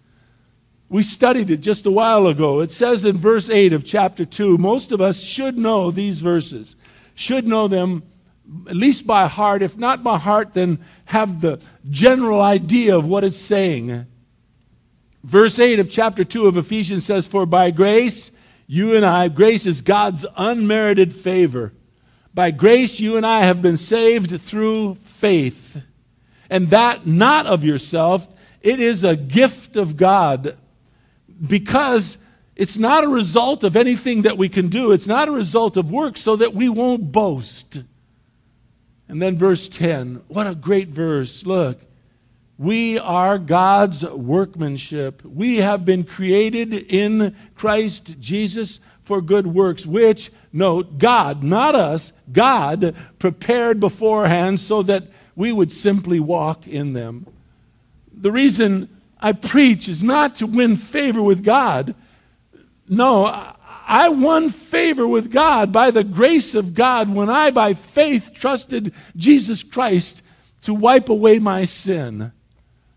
we 0.95 1.03
studied 1.03 1.51
it 1.51 1.57
just 1.57 1.87
a 1.87 1.91
while 1.91 2.29
ago. 2.29 2.61
It 2.61 2.71
says 2.71 3.05
in 3.05 3.17
verse 3.17 3.51
8 3.51 3.73
of 3.73 3.85
chapter 3.85 4.25
2, 4.25 4.59
most 4.59 4.93
of 4.93 5.01
us 5.01 5.23
should 5.23 5.59
know 5.59 5.91
these 5.91 6.21
verses, 6.21 6.77
should 7.17 7.49
know 7.49 7.67
them 7.67 8.05
at 8.69 8.77
least 8.77 9.05
by 9.05 9.27
heart. 9.27 9.63
If 9.63 9.77
not 9.77 10.05
by 10.05 10.19
heart, 10.19 10.55
then 10.55 10.79
have 11.07 11.41
the 11.41 11.61
general 11.91 12.41
idea 12.41 12.97
of 12.97 13.09
what 13.09 13.25
it's 13.25 13.37
saying. 13.37 14.07
Verse 15.25 15.59
8 15.59 15.81
of 15.81 15.91
chapter 15.91 16.23
2 16.23 16.47
of 16.47 16.57
Ephesians 16.57 17.05
says, 17.05 17.27
For 17.27 17.45
by 17.45 17.73
grace, 17.73 18.31
you 18.69 18.95
and 18.95 19.05
I, 19.05 19.27
grace 19.29 19.67
is 19.67 19.81
God's 19.81 20.25
unmerited 20.37 21.13
favor. 21.13 21.73
By 22.35 22.53
grace, 22.53 23.01
you 23.01 23.17
and 23.17 23.25
I 23.25 23.41
have 23.41 23.63
been 23.63 23.77
saved 23.79 24.41
through 24.41 24.97
faith. 25.03 25.64
And 26.51 26.71
that 26.71 27.07
not 27.07 27.47
of 27.47 27.65
yourself, 27.65 28.29
it 28.61 28.81
is 28.81 29.05
a 29.05 29.17
gift 29.17 29.77
of 29.77 29.97
God 29.97 30.57
because 31.47 32.19
it's 32.57 32.79
not 32.79 33.05
a 33.05 33.09
result 33.09 33.65
of 33.65 33.77
anything 33.77 34.23
that 34.23 34.39
we 34.39 34.49
can 34.49 34.69
do, 34.69 34.93
it's 34.93 35.07
not 35.07 35.29
a 35.29 35.33
result 35.33 35.77
of 35.77 35.91
work, 35.91 36.17
so 36.17 36.37
that 36.37 36.55
we 36.55 36.69
won't 36.69 37.11
boast. 37.11 37.83
And 39.09 39.21
then 39.21 39.37
verse 39.37 39.69
10, 39.69 40.23
what 40.29 40.47
a 40.47 40.55
great 40.55 40.89
verse. 40.89 41.45
Look, 41.45 41.81
we 42.57 42.99
are 42.99 43.39
God's 43.39 44.05
workmanship. 44.05 45.25
We 45.25 45.57
have 45.57 45.85
been 45.85 46.05
created 46.05 46.73
in 46.73 47.35
Christ 47.57 48.21
Jesus 48.21 48.81
for 49.03 49.21
good 49.21 49.47
works, 49.47 49.85
which, 49.85 50.31
note, 50.53 50.99
God, 50.99 51.43
not 51.43 51.75
us, 51.75 52.13
God 52.33 52.95
prepared 53.19 53.81
beforehand 53.81 54.61
so 54.61 54.83
that 54.83 55.09
we 55.37 55.53
would 55.53 55.73
simply 55.73 56.21
walk 56.21 56.67
in 56.67 56.93
them. 56.93 57.27
The 58.13 58.33
reason 58.33 58.89
I 59.19 59.33
preach 59.33 59.89
is 59.89 60.03
not 60.03 60.37
to 60.37 60.47
win 60.47 60.77
favor 60.77 61.23
with 61.23 61.43
God. 61.43 61.95
No, 62.89 63.25
I 63.87 64.09
won 64.09 64.51
favor 64.51 65.07
with 65.07 65.33
God 65.33 65.73
by 65.73 65.91
the 65.91 66.05
grace 66.05 66.55
of 66.55 66.75
God 66.75 67.13
when 67.13 67.29
I, 67.29 67.51
by 67.51 67.75
faith, 67.75 68.33
trusted 68.35 68.95
Jesus 69.17 69.63
Christ 69.63 70.23
to 70.63 70.73
wipe 70.73 71.09
away 71.09 71.39
my 71.39 71.65
sin. 71.65 72.33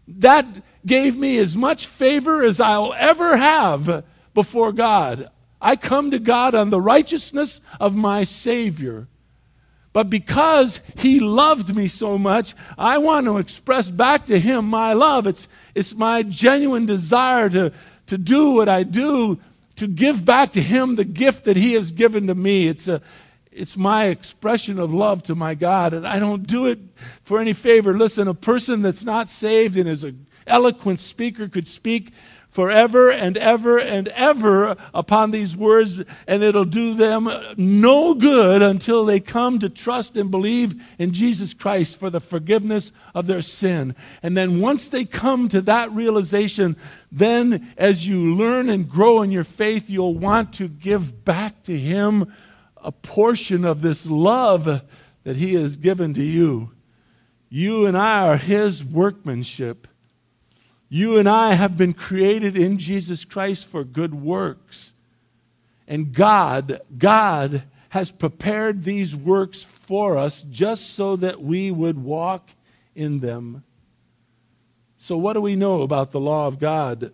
That 0.08 0.46
gave 0.86 1.18
me 1.18 1.38
as 1.38 1.58
much 1.58 1.88
favor 1.88 2.44
as 2.44 2.60
I'll 2.60 2.94
ever 2.94 3.36
have 3.36 4.06
before 4.34 4.72
God. 4.72 5.30
I 5.62 5.76
come 5.76 6.12
to 6.12 6.20
God 6.20 6.56
on 6.56 6.70
the 6.70 6.80
righteousness 6.80 7.60
of 7.80 7.96
my 7.96 8.24
Savior. 8.24 9.08
But 9.98 10.12
because 10.12 10.80
he 10.96 11.20
loved 11.20 11.76
me 11.76 11.88
so 11.88 12.20
much, 12.20 12.54
I 12.78 13.00
want 13.00 13.26
to 13.26 13.40
express 13.40 13.90
back 13.90 14.28
to 14.28 14.40
him 14.40 14.66
my 14.66 14.94
love. 14.94 15.26
It's, 15.26 15.48
it's 15.74 15.96
my 15.96 16.22
genuine 16.22 16.86
desire 16.86 17.50
to, 17.50 17.74
to 18.06 18.18
do 18.20 18.52
what 18.52 18.70
I 18.70 18.84
do, 18.84 19.40
to 19.78 19.88
give 19.88 20.24
back 20.24 20.52
to 20.52 20.62
him 20.62 20.98
the 20.98 21.04
gift 21.04 21.46
that 21.46 21.58
he 21.58 21.74
has 21.74 21.92
given 21.92 22.28
to 22.28 22.36
me. 22.36 22.68
It's, 22.68 22.88
a, 22.88 23.02
it's 23.52 23.76
my 23.76 24.10
expression 24.10 24.78
of 24.78 24.94
love 24.94 25.24
to 25.24 25.34
my 25.34 25.56
God. 25.56 25.96
And 25.96 26.06
I 26.06 26.20
don't 26.20 26.46
do 26.46 26.68
it 26.68 26.78
for 27.24 27.40
any 27.40 27.54
favor. 27.54 27.98
Listen, 27.98 28.28
a 28.28 28.36
person 28.36 28.84
that's 28.84 29.04
not 29.04 29.32
saved 29.32 29.78
and 29.78 29.90
is 29.90 30.04
an 30.04 30.28
eloquent 30.46 31.00
speaker 31.00 31.48
could 31.48 31.68
speak 31.68 32.14
forever 32.58 33.12
and 33.12 33.38
ever 33.38 33.78
and 33.78 34.08
ever 34.08 34.76
upon 34.92 35.30
these 35.30 35.56
words, 35.56 36.04
and 36.28 36.42
it'll 36.42 36.66
do 36.66 36.96
them 36.96 37.30
no 37.56 38.16
good 38.16 38.64
until 38.64 39.06
they 39.06 39.20
come 39.20 39.60
to 39.60 39.70
trust 39.70 40.18
and 40.18 40.32
believe 40.32 40.82
in 40.98 41.14
Jesus 41.14 41.54
Christ 41.54 42.00
for 42.00 42.10
the 42.10 42.20
forgiveness 42.20 42.92
of 43.14 43.28
their 43.28 43.42
sin. 43.42 43.94
And 44.24 44.36
then 44.36 44.60
once 44.60 44.88
they 44.88 45.06
come 45.06 45.50
to 45.50 45.62
that 45.62 45.92
realization, 45.92 46.78
then 47.12 47.72
as 47.78 48.08
you 48.08 48.34
learn 48.34 48.70
and 48.70 48.90
grow 48.90 49.22
in 49.22 49.30
your 49.30 49.44
faith, 49.44 49.88
you'll 49.88 50.16
want 50.16 50.54
to 50.54 50.68
give 50.68 51.24
back 51.24 51.62
to 51.66 51.78
Him 51.78 52.34
a 52.78 52.92
portion 52.92 53.66
of 53.66 53.84
this 53.84 54.10
love 54.10 54.82
that 55.26 55.36
He 55.36 55.54
has 55.54 55.78
given 55.78 56.16
to 56.16 56.24
you. 56.24 56.72
You 57.50 57.86
and 57.86 57.96
I 57.96 58.28
are 58.28 58.38
His 58.38 58.84
workmanship 58.84 59.88
you 60.90 61.18
and 61.18 61.28
I 61.28 61.54
have 61.54 61.78
been 61.78 61.94
created 61.94 62.58
in 62.58 62.78
Jesus 62.78 63.26
Christ 63.26 63.68
for 63.68 63.84
good 63.84 64.14
works. 64.14 64.94
And 65.88 66.14
God, 66.14 66.80
God 66.98 67.64
has 67.90 68.12
prepared 68.12 68.84
these 68.84 69.16
works 69.16 69.64
for 69.64 70.18
us 70.18 70.44
just 70.44 70.94
so 70.94 71.16
that 71.18 71.42
we 71.42 71.72
would 71.72 71.98
walk 71.98 72.50
in 72.96 73.20
them. 73.20 73.64
So, 74.98 75.18
what 75.18 75.34
do 75.34 75.42
we 75.42 75.56
know 75.56 75.82
about 75.82 76.12
the 76.12 76.20
law 76.20 76.48
of 76.48 76.60
God? 76.60 77.14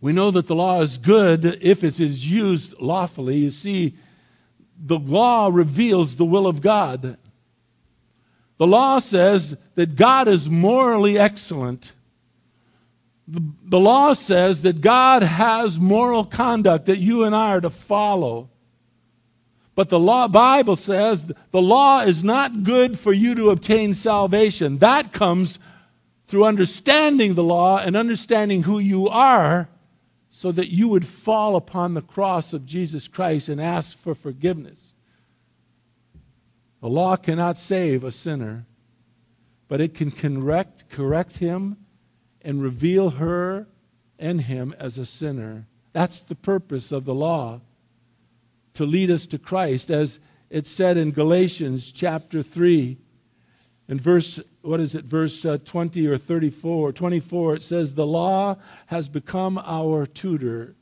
We 0.00 0.12
know 0.12 0.30
that 0.32 0.48
the 0.48 0.54
law 0.54 0.80
is 0.82 0.98
good 0.98 1.44
if 1.60 1.84
it 1.84 2.00
is 2.00 2.28
used 2.28 2.78
lawfully. 2.80 3.36
You 3.36 3.50
see, 3.50 3.94
the 4.76 4.98
law 4.98 5.48
reveals 5.52 6.16
the 6.16 6.24
will 6.24 6.46
of 6.46 6.60
God. 6.60 7.16
The 8.58 8.66
law 8.66 8.98
says 8.98 9.56
that 9.76 9.96
God 9.96 10.28
is 10.28 10.50
morally 10.50 11.18
excellent 11.18 11.92
the, 13.32 13.80
law 13.80 14.12
says 14.12 14.62
that 14.62 14.80
God 14.80 15.22
has 15.22 15.80
moral 15.80 16.24
conduct 16.24 16.86
that 16.86 16.98
you 16.98 17.24
and 17.24 17.34
I 17.34 17.50
are 17.52 17.60
to 17.60 17.70
follow. 17.70 18.50
But 19.74 19.88
the 19.88 19.98
law, 19.98 20.28
Bible 20.28 20.76
says 20.76 21.32
the 21.50 21.62
law 21.62 22.00
is 22.00 22.22
not 22.22 22.62
good 22.62 22.98
for 22.98 23.12
you 23.12 23.34
to 23.36 23.50
obtain 23.50 23.94
salvation. 23.94 24.78
That 24.78 25.12
comes 25.12 25.58
through 26.28 26.44
understanding 26.44 27.34
the 27.34 27.42
law 27.42 27.78
and 27.78 27.96
understanding 27.96 28.64
who 28.64 28.78
you 28.78 29.08
are 29.08 29.68
so 30.28 30.52
that 30.52 30.68
you 30.68 30.88
would 30.88 31.06
fall 31.06 31.56
upon 31.56 31.94
the 31.94 32.02
cross 32.02 32.52
of 32.52 32.66
Jesus 32.66 33.08
Christ 33.08 33.48
and 33.48 33.60
ask 33.60 33.96
for 33.96 34.14
forgiveness. 34.14 34.94
The 36.80 36.88
law 36.88 37.16
cannot 37.16 37.56
save 37.56 38.04
a 38.04 38.12
sinner, 38.12 38.66
but 39.68 39.80
it 39.80 39.94
can 39.94 40.10
correct, 40.10 40.90
correct 40.90 41.38
him 41.38 41.78
and 42.44 42.62
reveal 42.62 43.10
her 43.10 43.66
and 44.18 44.42
him 44.42 44.74
as 44.78 44.98
a 44.98 45.06
sinner. 45.06 45.66
That's 45.92 46.20
the 46.20 46.34
purpose 46.34 46.92
of 46.92 47.04
the 47.04 47.14
law, 47.14 47.60
to 48.74 48.86
lead 48.86 49.10
us 49.10 49.26
to 49.26 49.38
Christ, 49.38 49.90
as 49.90 50.18
it 50.48 50.66
said 50.66 50.96
in 50.96 51.12
Galatians 51.12 51.92
chapter 51.92 52.42
3. 52.42 52.96
In 53.88 53.98
verse, 53.98 54.40
what 54.62 54.80
is 54.80 54.94
it, 54.94 55.04
verse 55.04 55.44
uh, 55.44 55.58
20 55.64 56.06
or 56.06 56.16
34, 56.16 56.92
24, 56.92 57.54
it 57.56 57.62
says, 57.62 57.94
The 57.94 58.06
law 58.06 58.56
has 58.86 59.08
become 59.08 59.58
our 59.58 60.06
tutor 60.06 60.74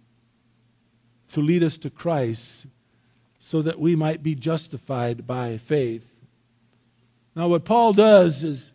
to 1.32 1.40
lead 1.40 1.62
us 1.62 1.78
to 1.78 1.90
Christ. 1.90 2.66
so 3.42 3.62
that 3.62 3.80
we 3.80 3.96
might 3.96 4.22
be 4.22 4.34
justified 4.34 5.26
by 5.26 5.56
faith. 5.56 6.20
Now, 7.34 7.48
what 7.48 7.64
Paul 7.64 7.94
does 7.94 8.44
is, 8.44 8.70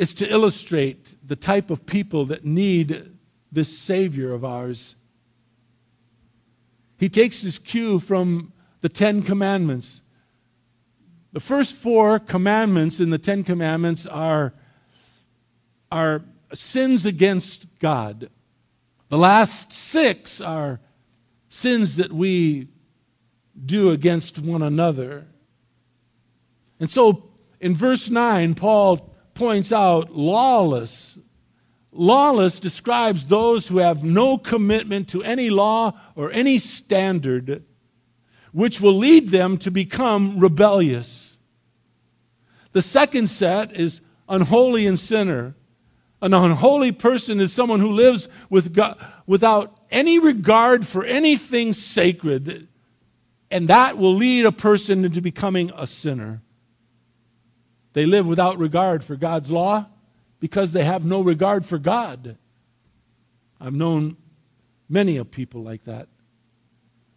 is 0.00 0.14
to 0.14 0.26
illustrate 0.32 1.14
the 1.22 1.36
type 1.36 1.68
of 1.68 1.84
people 1.84 2.24
that 2.24 2.42
need 2.42 3.12
this 3.52 3.78
Savior 3.78 4.32
of 4.32 4.46
ours. 4.46 4.96
He 6.98 7.10
takes 7.10 7.42
his 7.42 7.58
cue 7.58 7.98
from 7.98 8.54
the 8.80 8.88
Ten 8.88 9.20
Commandments. 9.20 10.00
The 11.34 11.40
first 11.40 11.76
four 11.76 12.18
commandments 12.18 12.98
in 12.98 13.10
the 13.10 13.18
Ten 13.18 13.44
Commandments 13.44 14.06
are, 14.06 14.54
are 15.92 16.24
sins 16.54 17.04
against 17.04 17.66
God. 17.78 18.30
The 19.10 19.18
last 19.18 19.70
six 19.70 20.40
are 20.40 20.80
sins 21.50 21.96
that 21.96 22.10
we 22.10 22.68
do 23.66 23.90
against 23.90 24.38
one 24.38 24.62
another. 24.62 25.26
And 26.78 26.88
so 26.88 27.30
in 27.60 27.74
verse 27.74 28.08
9, 28.08 28.54
Paul 28.54 29.09
points 29.40 29.72
out 29.72 30.14
lawless. 30.14 31.18
Lawless 31.92 32.60
describes 32.60 33.24
those 33.24 33.66
who 33.66 33.78
have 33.78 34.04
no 34.04 34.36
commitment 34.36 35.08
to 35.08 35.22
any 35.24 35.48
law 35.48 35.98
or 36.14 36.30
any 36.30 36.58
standard, 36.58 37.64
which 38.52 38.82
will 38.82 38.98
lead 38.98 39.30
them 39.30 39.56
to 39.56 39.70
become 39.70 40.38
rebellious. 40.38 41.38
The 42.72 42.82
second 42.82 43.28
set 43.28 43.74
is 43.74 44.02
unholy 44.28 44.86
and 44.86 44.98
sinner. 44.98 45.54
An 46.20 46.34
unholy 46.34 46.92
person 46.92 47.40
is 47.40 47.50
someone 47.50 47.80
who 47.80 47.92
lives 47.92 48.28
with 48.50 48.74
God, 48.74 49.02
without 49.26 49.74
any 49.90 50.18
regard 50.18 50.86
for 50.86 51.02
anything 51.02 51.72
sacred, 51.72 52.68
and 53.50 53.68
that 53.68 53.96
will 53.96 54.14
lead 54.14 54.44
a 54.44 54.52
person 54.52 55.02
into 55.02 55.22
becoming 55.22 55.72
a 55.74 55.86
sinner. 55.86 56.42
They 57.92 58.06
live 58.06 58.26
without 58.26 58.58
regard 58.58 59.02
for 59.02 59.16
God's 59.16 59.50
law 59.50 59.86
because 60.38 60.72
they 60.72 60.84
have 60.84 61.04
no 61.04 61.22
regard 61.22 61.64
for 61.64 61.78
God. 61.78 62.36
I've 63.60 63.74
known 63.74 64.16
many 64.88 65.16
of 65.16 65.30
people 65.30 65.62
like 65.62 65.84
that. 65.84 66.08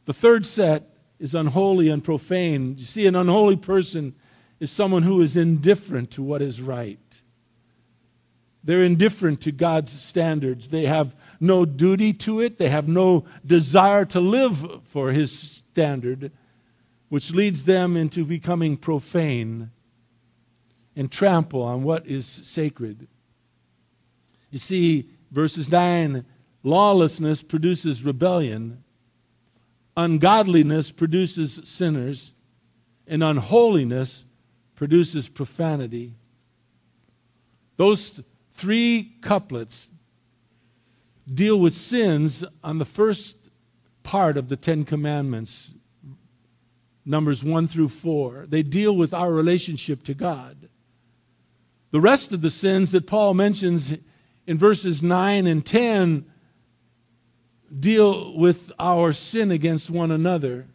The 0.06 0.14
third 0.14 0.46
set 0.46 0.90
is 1.20 1.34
unholy 1.36 1.90
and 1.90 2.04
profane. 2.04 2.76
You 2.78 2.86
see, 2.86 3.08
an 3.08 3.16
unholy 3.16 3.56
person 3.56 4.16
is 4.60 4.72
someone 4.72 5.04
who 5.04 5.22
is 5.22 5.38
indifferent 5.38 6.12
to 6.12 6.24
what 6.24 6.42
is 6.42 6.62
right. 6.62 7.00
They're 8.64 8.84
indifferent 8.84 9.42
to 9.42 9.52
God's 9.52 9.92
standards. 9.92 10.70
They 10.70 10.86
have 10.86 11.16
no 11.40 11.66
duty 11.66 12.14
to 12.14 12.40
it. 12.42 12.58
They 12.58 12.70
have 12.70 12.88
no 12.88 13.26
desire 13.46 14.06
to 14.06 14.20
live 14.20 14.82
for 14.86 15.12
His 15.12 15.38
standard, 15.38 16.32
which 17.10 17.34
leads 17.34 17.64
them 17.64 17.98
into 17.98 18.26
becoming 18.26 18.78
profane 18.78 19.72
and 20.96 21.12
trample 21.12 21.62
on 21.62 21.84
what 21.84 22.06
is 22.08 22.26
sacred. 22.26 23.08
You 24.52 24.60
see, 24.60 25.10
verses 25.32 25.70
9 25.70 26.26
lawlessness 26.64 27.44
produces 27.44 28.04
rebellion, 28.04 28.84
ungodliness 29.98 30.92
produces 30.92 31.60
sinners, 31.64 32.34
and 33.08 33.24
unholiness 33.24 34.26
produces 34.76 35.28
profanity. 35.28 36.16
Those 37.78 38.22
three 38.54 39.18
couplets 39.22 39.90
deal 41.32 41.60
with 41.60 41.74
sins 41.74 42.44
on 42.64 42.78
the 42.78 42.86
first 42.86 43.36
part 44.04 44.38
of 44.38 44.50
the 44.50 44.56
Ten 44.56 44.86
Commandments, 44.86 45.72
Numbers 47.06 47.44
1 47.44 47.68
through 47.68 47.90
4. 47.90 48.46
They 48.48 48.64
deal 48.64 48.96
with 48.96 49.14
our 49.14 49.32
relationship 49.32 50.04
to 50.04 50.14
God. 50.14 50.70
The 51.94 52.02
rest 52.02 52.34
of 52.34 52.42
the 52.42 52.50
sins 52.50 52.90
that 52.94 53.06
Paul 53.06 53.36
mentions 53.36 53.96
in 54.48 54.58
verses 54.58 55.04
9 55.04 55.46
and 55.46 55.64
10 55.64 56.26
deal 57.80 58.36
with 58.36 58.72
our 58.80 59.14
sin 59.14 59.52
against 59.52 59.92
one 59.92 60.10
another. 60.10 60.66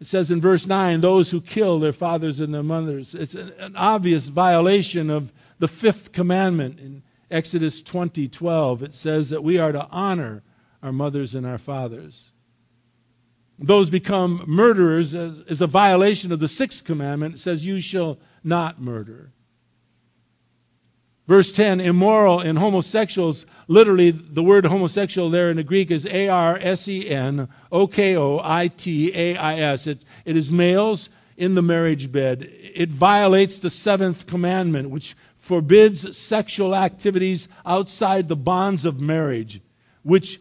It 0.00 0.06
says 0.06 0.30
in 0.30 0.40
verse 0.40 0.68
9, 0.68 1.00
those 1.00 1.32
who 1.32 1.40
kill 1.40 1.80
their 1.80 1.92
fathers 1.92 2.38
and 2.38 2.54
their 2.54 2.62
mothers. 2.62 3.16
It's 3.16 3.34
an, 3.34 3.74
obvious 3.74 4.28
violation 4.28 5.10
of 5.10 5.32
the 5.58 5.66
fifth 5.66 6.12
commandment 6.12 6.78
in 6.78 7.02
Exodus 7.28 7.82
20 7.82 8.28
12. 8.28 8.84
It 8.84 8.94
says 8.94 9.30
that 9.30 9.42
we 9.42 9.58
are 9.58 9.72
to 9.72 9.88
honor 9.90 10.44
our 10.84 10.92
mothers 10.92 11.34
and 11.34 11.44
our 11.44 11.58
fathers. 11.58 12.30
Those 13.58 13.90
become 13.90 14.44
murderers 14.46 15.16
as 15.16 15.60
a 15.60 15.66
violation 15.66 16.30
of 16.30 16.38
the 16.38 16.46
sixth 16.46 16.84
commandment. 16.84 17.34
It 17.34 17.38
says, 17.38 17.66
You 17.66 17.80
shall 17.80 18.20
not 18.44 18.80
murder. 18.80 19.32
Verse 21.26 21.52
10 21.52 21.80
immoral 21.80 22.40
and 22.40 22.58
homosexuals, 22.58 23.46
literally, 23.66 24.10
the 24.10 24.42
word 24.42 24.66
homosexual 24.66 25.30
there 25.30 25.48
in 25.50 25.56
the 25.56 25.62
Greek 25.62 25.90
is 25.90 26.04
A 26.06 26.28
R 26.28 26.58
S 26.60 26.86
E 26.86 27.08
N 27.08 27.48
O 27.72 27.86
K 27.86 28.14
O 28.14 28.40
I 28.44 28.68
T 28.68 29.10
A 29.14 29.36
I 29.36 29.56
S. 29.56 29.86
It 29.86 30.02
is 30.26 30.52
males 30.52 31.08
in 31.38 31.54
the 31.54 31.62
marriage 31.62 32.12
bed. 32.12 32.50
It 32.74 32.90
violates 32.90 33.58
the 33.58 33.70
seventh 33.70 34.26
commandment, 34.26 34.90
which 34.90 35.16
forbids 35.38 36.16
sexual 36.16 36.74
activities 36.74 37.48
outside 37.64 38.28
the 38.28 38.36
bonds 38.36 38.84
of 38.84 39.00
marriage, 39.00 39.62
which 40.02 40.40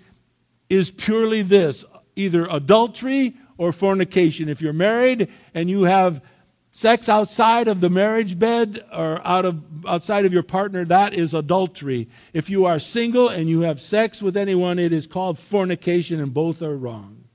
is 0.69 0.91
purely 0.91 1.41
this 1.41 1.85
either 2.15 2.45
adultery 2.49 3.35
or 3.57 3.71
fornication. 3.71 4.49
If 4.49 4.61
you're 4.61 4.73
married 4.73 5.29
and 5.53 5.69
you 5.69 5.83
have 5.83 6.21
Sex 6.75 7.07
outside 7.07 7.67
of 7.67 7.81
the 7.81 7.89
marriage 7.89 8.39
bed 8.39 8.83
or 8.91 9.25
out 9.25 9.45
of, 9.45 9.63
outside 9.87 10.25
of 10.25 10.33
your 10.33 10.41
partner, 10.41 10.83
that 10.83 11.13
is 11.13 11.35
adultery. 11.35 12.09
If 12.33 12.49
you 12.49 12.65
are 12.65 12.79
single 12.79 13.29
and 13.29 13.47
you 13.47 13.61
have 13.61 13.79
sex 13.79 14.23
with 14.23 14.35
anyone, 14.35 14.79
it 14.79 14.91
is 14.91 15.05
called 15.05 15.37
fornication, 15.37 16.19
and 16.19 16.33
both 16.33 16.63
are 16.63 16.75
wrong. 16.75 17.25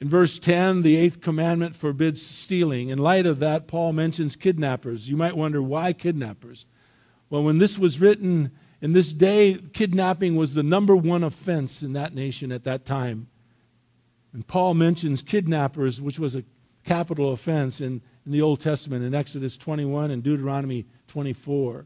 In 0.00 0.08
verse 0.08 0.40
10, 0.40 0.82
the 0.82 0.96
eighth 0.96 1.20
commandment 1.20 1.76
forbids 1.76 2.20
stealing. 2.20 2.88
In 2.88 2.98
light 2.98 3.26
of 3.26 3.38
that, 3.38 3.68
Paul 3.68 3.92
mentions 3.92 4.34
kidnappers. 4.34 5.08
You 5.08 5.16
might 5.16 5.36
wonder 5.36 5.62
why 5.62 5.92
kidnappers? 5.92 6.66
Well, 7.30 7.44
when 7.44 7.58
this 7.58 7.78
was 7.78 8.00
written 8.00 8.50
in 8.82 8.92
this 8.92 9.12
day, 9.12 9.56
kidnapping 9.72 10.34
was 10.34 10.54
the 10.54 10.64
number 10.64 10.96
one 10.96 11.22
offense 11.22 11.80
in 11.84 11.92
that 11.92 12.12
nation 12.12 12.50
at 12.50 12.64
that 12.64 12.84
time. 12.84 13.28
And 14.32 14.44
Paul 14.44 14.74
mentions 14.74 15.22
kidnappers, 15.22 16.00
which 16.00 16.18
was 16.18 16.34
a 16.34 16.42
capital 16.88 17.34
offense 17.34 17.82
in, 17.82 18.00
in 18.24 18.32
the 18.32 18.40
Old 18.40 18.60
Testament 18.60 19.04
in 19.04 19.14
Exodus 19.14 19.58
21 19.58 20.10
and 20.10 20.22
Deuteronomy 20.22 20.86
24. 21.08 21.84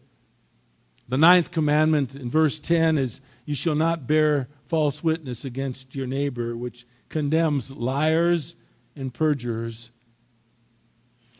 The 1.08 1.18
ninth 1.18 1.50
commandment 1.50 2.14
in 2.14 2.30
verse 2.30 2.60
10 2.60 2.98
is 2.98 3.20
You 3.44 3.56
shall 3.56 3.74
not 3.74 4.06
bear 4.06 4.48
false 4.68 5.02
witness 5.02 5.44
against 5.44 5.96
your 5.96 6.06
neighbor, 6.06 6.56
which 6.56 6.86
condemns 7.08 7.72
liars 7.72 8.54
and 8.94 9.12
perjurers. 9.12 9.90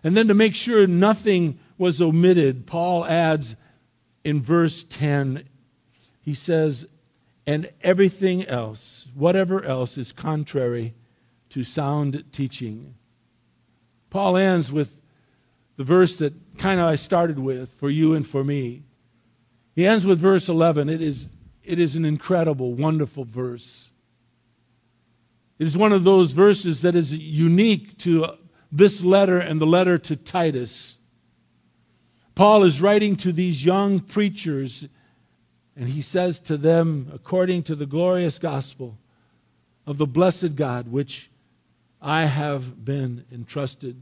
And 0.03 0.16
then 0.16 0.27
to 0.27 0.35
make 0.35 0.57
sure 0.57 0.88
nothing 0.88 1.61
was 1.79 2.03
omitted, 2.03 2.66
Paul 2.66 3.05
adds 3.05 3.55
in 4.25 4.42
verse 4.42 4.83
10, 4.83 5.48
he 6.20 6.35
says, 6.35 6.85
and 7.46 7.70
everything 7.81 8.44
else, 8.46 9.09
whatever 9.14 9.64
else 9.64 9.96
is 9.96 10.11
contrary 10.11 10.94
to 11.51 11.62
sound 11.62 12.25
teaching. 12.33 12.96
Paul 14.12 14.37
ends 14.37 14.70
with 14.70 15.01
the 15.79 15.85
verse 15.85 16.16
that 16.16 16.35
kind 16.59 16.79
of 16.79 16.87
I 16.87 16.96
started 16.96 17.38
with 17.38 17.72
for 17.72 17.88
you 17.88 18.12
and 18.12 18.29
for 18.29 18.44
me. 18.44 18.83
He 19.75 19.87
ends 19.87 20.05
with 20.05 20.18
verse 20.18 20.51
11. 20.51 20.90
It 20.90 21.01
is, 21.01 21.31
it 21.64 21.79
is 21.79 21.96
an 21.96 22.05
incredible, 22.05 22.75
wonderful 22.75 23.25
verse. 23.25 23.90
It 25.59 25.64
is 25.64 25.79
one 25.79 25.92
of 25.92 26.05
those 26.05 26.33
verses 26.33 26.83
that 26.83 26.94
is 26.94 27.16
unique 27.16 27.96
to 28.01 28.27
this 28.70 29.03
letter 29.03 29.38
and 29.38 29.59
the 29.59 29.66
letter 29.66 29.96
to 29.96 30.14
Titus. 30.14 30.98
Paul 32.35 32.64
is 32.64 32.83
writing 32.83 33.16
to 33.16 33.33
these 33.33 33.64
young 33.64 33.98
preachers, 33.98 34.87
and 35.75 35.88
he 35.88 36.03
says 36.03 36.38
to 36.40 36.59
them, 36.59 37.11
according 37.14 37.62
to 37.62 37.75
the 37.75 37.87
glorious 37.87 38.38
gospel 38.38 38.98
of 39.87 39.96
the 39.96 40.07
blessed 40.07 40.55
God, 40.55 40.88
which 40.88 41.31
I 42.02 42.22
have 42.24 42.84
been 42.84 43.24
entrusted. 43.30 43.96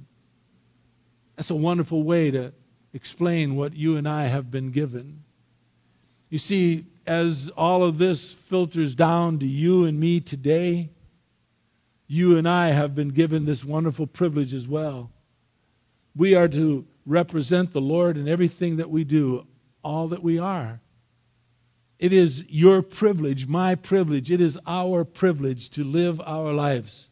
That's 1.37 1.51
a 1.51 1.55
wonderful 1.55 2.03
way 2.03 2.31
to 2.31 2.55
explain 2.95 3.57
what 3.57 3.77
you 3.77 3.99
and 3.99 4.09
I 4.09 4.25
have 4.25 4.51
been 4.51 4.71
given. 4.71 5.23
You 6.31 6.39
see, 6.39 6.87
as 7.07 7.51
all 7.57 7.83
of 7.83 7.99
this 7.99 8.33
filters 8.33 8.95
down 8.95 9.39
to 9.41 9.47
you 9.47 9.85
and 9.85 10.01
me 10.01 10.21
today, 10.21 10.89
you 12.07 12.39
and 12.39 12.49
I 12.49 12.69
have 12.69 12.95
been 12.95 13.11
given 13.11 13.45
this 13.45 13.65
wonderful 13.65 14.07
privilege 14.07 14.55
as 14.55 14.67
well. 14.67 15.11
We 16.17 16.35
are 16.35 16.49
to 16.49 16.87
represent 17.05 17.73
the 17.73 17.81
Lord 17.83 18.17
in 18.17 18.29
everything 18.29 18.77
that 18.79 18.91
we 18.91 19.05
do, 19.05 19.47
all 19.85 20.09
that 20.09 20.23
we 20.23 20.39
are. 20.39 20.81
It 21.99 22.15
is 22.15 22.45
your 22.49 22.81
privilege, 22.81 23.47
my 23.47 23.75
privilege, 23.75 24.31
it 24.31 24.41
is 24.41 24.59
our 24.67 25.05
privilege 25.05 25.69
to 25.71 25.85
live 25.85 26.19
our 26.23 26.55
lives 26.55 27.10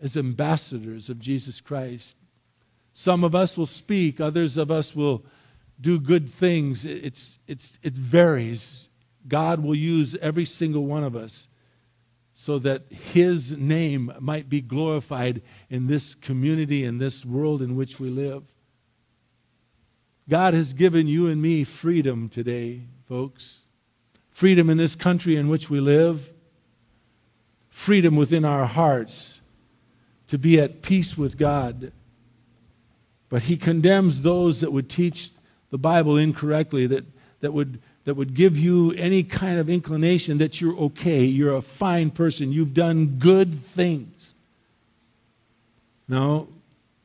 as 0.00 0.16
ambassadors 0.16 1.08
of 1.08 1.18
Jesus 1.18 1.60
Christ. 1.60 2.16
Some 2.92 3.24
of 3.24 3.34
us 3.34 3.56
will 3.56 3.66
speak, 3.66 4.20
others 4.20 4.56
of 4.56 4.70
us 4.70 4.94
will 4.94 5.24
do 5.80 6.00
good 6.00 6.30
things. 6.30 6.84
It's, 6.84 7.38
it's, 7.46 7.72
it 7.82 7.92
varies. 7.92 8.88
God 9.26 9.62
will 9.62 9.74
use 9.74 10.16
every 10.16 10.44
single 10.44 10.84
one 10.84 11.04
of 11.04 11.14
us 11.14 11.48
so 12.34 12.58
that 12.60 12.84
His 12.90 13.56
name 13.56 14.12
might 14.20 14.48
be 14.48 14.60
glorified 14.60 15.42
in 15.68 15.86
this 15.86 16.14
community, 16.14 16.84
in 16.84 16.98
this 16.98 17.24
world 17.24 17.62
in 17.62 17.76
which 17.76 17.98
we 17.98 18.10
live. 18.10 18.44
God 20.28 20.54
has 20.54 20.72
given 20.72 21.06
you 21.06 21.26
and 21.26 21.40
me 21.40 21.64
freedom 21.64 22.28
today, 22.28 22.82
folks. 23.06 23.62
Freedom 24.30 24.70
in 24.70 24.76
this 24.76 24.94
country 24.94 25.36
in 25.36 25.48
which 25.48 25.68
we 25.68 25.80
live, 25.80 26.32
freedom 27.70 28.14
within 28.14 28.44
our 28.44 28.66
hearts 28.66 29.37
to 30.28 30.38
be 30.38 30.60
at 30.60 30.82
peace 30.82 31.18
with 31.18 31.36
God. 31.36 31.92
But 33.28 33.42
He 33.42 33.56
condemns 33.56 34.22
those 34.22 34.60
that 34.60 34.72
would 34.72 34.88
teach 34.88 35.30
the 35.70 35.78
Bible 35.78 36.16
incorrectly, 36.16 36.86
that, 36.86 37.04
that, 37.40 37.52
would, 37.52 37.80
that 38.04 38.14
would 38.14 38.34
give 38.34 38.56
you 38.56 38.92
any 38.92 39.22
kind 39.22 39.58
of 39.58 39.68
inclination 39.68 40.38
that 40.38 40.60
you're 40.60 40.76
okay, 40.76 41.24
you're 41.24 41.56
a 41.56 41.62
fine 41.62 42.10
person, 42.10 42.52
you've 42.52 42.74
done 42.74 43.18
good 43.18 43.58
things. 43.58 44.34
No, 46.08 46.48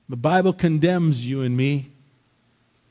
the 0.08 0.16
Bible 0.16 0.54
condemns 0.54 1.28
you 1.28 1.42
and 1.42 1.58
me, 1.58 1.92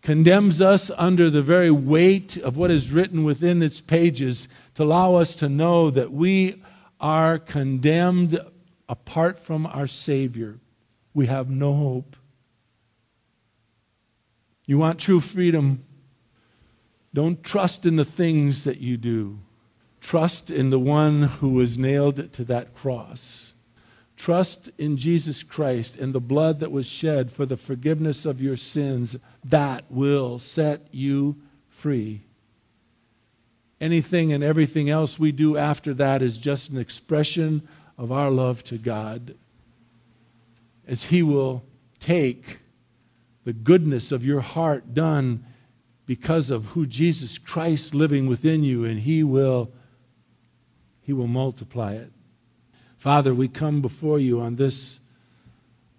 condemns 0.02 0.60
us 0.60 0.90
under 0.96 1.30
the 1.30 1.42
very 1.42 1.70
weight 1.70 2.36
of 2.36 2.56
what 2.56 2.70
is 2.70 2.92
written 2.92 3.24
within 3.24 3.62
its 3.62 3.80
pages 3.80 4.48
to 4.74 4.82
allow 4.82 5.14
us 5.14 5.34
to 5.36 5.48
know 5.48 5.90
that 5.90 6.12
we 6.12 6.62
are 7.00 7.38
condemned 7.38 8.38
apart 8.92 9.38
from 9.38 9.64
our 9.64 9.86
Savior. 9.86 10.58
We 11.14 11.24
have 11.24 11.48
no 11.48 11.72
hope. 11.72 12.14
You 14.66 14.76
want 14.76 14.98
true 14.98 15.18
freedom? 15.18 15.82
Don't 17.14 17.42
trust 17.42 17.86
in 17.86 17.96
the 17.96 18.04
things 18.04 18.64
that 18.64 18.82
you 18.82 18.98
do. 18.98 19.38
Trust 20.02 20.50
in 20.50 20.68
the 20.68 20.78
one 20.78 21.22
who 21.22 21.48
was 21.48 21.78
nailed 21.78 22.34
to 22.34 22.44
that 22.44 22.74
cross. 22.74 23.54
Trust 24.14 24.68
in 24.76 24.98
Jesus 24.98 25.42
Christ 25.42 25.96
and 25.96 26.12
the 26.12 26.20
blood 26.20 26.60
that 26.60 26.70
was 26.70 26.86
shed 26.86 27.32
for 27.32 27.46
the 27.46 27.56
forgiveness 27.56 28.26
of 28.26 28.42
your 28.42 28.56
sins. 28.56 29.16
That 29.42 29.90
will 29.90 30.38
set 30.38 30.86
you 30.92 31.40
free. 31.70 32.24
Anything 33.80 34.34
and 34.34 34.44
everything 34.44 34.90
else 34.90 35.18
we 35.18 35.32
do 35.32 35.56
after 35.56 35.94
that 35.94 36.20
is 36.20 36.36
just 36.36 36.68
an 36.68 36.76
expression 36.76 37.66
of 37.98 38.10
our 38.12 38.30
love 38.30 38.64
to 38.64 38.78
God 38.78 39.34
as 40.86 41.04
He 41.04 41.22
will 41.22 41.62
take 42.00 42.58
the 43.44 43.52
goodness 43.52 44.12
of 44.12 44.24
your 44.24 44.40
heart 44.40 44.94
done 44.94 45.44
because 46.06 46.50
of 46.50 46.66
who 46.66 46.86
Jesus 46.86 47.38
Christ 47.38 47.94
living 47.94 48.26
within 48.26 48.62
you, 48.64 48.84
and 48.84 49.00
He 49.00 49.22
will, 49.22 49.70
He 51.02 51.12
will 51.12 51.28
multiply 51.28 51.94
it. 51.94 52.12
Father, 52.98 53.34
we 53.34 53.48
come 53.48 53.80
before 53.80 54.18
you 54.18 54.40
on 54.40 54.56
this, 54.56 55.00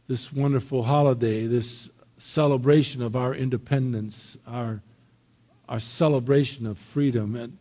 this 0.07 0.31
wonderful 0.31 0.83
holiday, 0.83 1.47
this 1.47 1.89
celebration 2.17 3.01
of 3.01 3.15
our 3.15 3.33
independence, 3.33 4.37
our, 4.47 4.81
our 5.67 5.79
celebration 5.79 6.65
of 6.65 6.77
freedom. 6.77 7.35
And, 7.35 7.57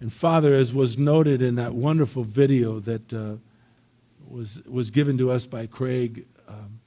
and 0.00 0.12
Father, 0.12 0.54
as 0.54 0.74
was 0.74 0.98
noted 0.98 1.40
in 1.40 1.54
that 1.54 1.74
wonderful 1.74 2.24
video 2.24 2.80
that 2.80 3.12
uh, 3.12 3.36
was, 4.28 4.62
was 4.66 4.90
given 4.90 5.18
to 5.18 5.30
us 5.30 5.46
by 5.46 5.66
Craig, 5.66 6.26
um, 6.48 6.80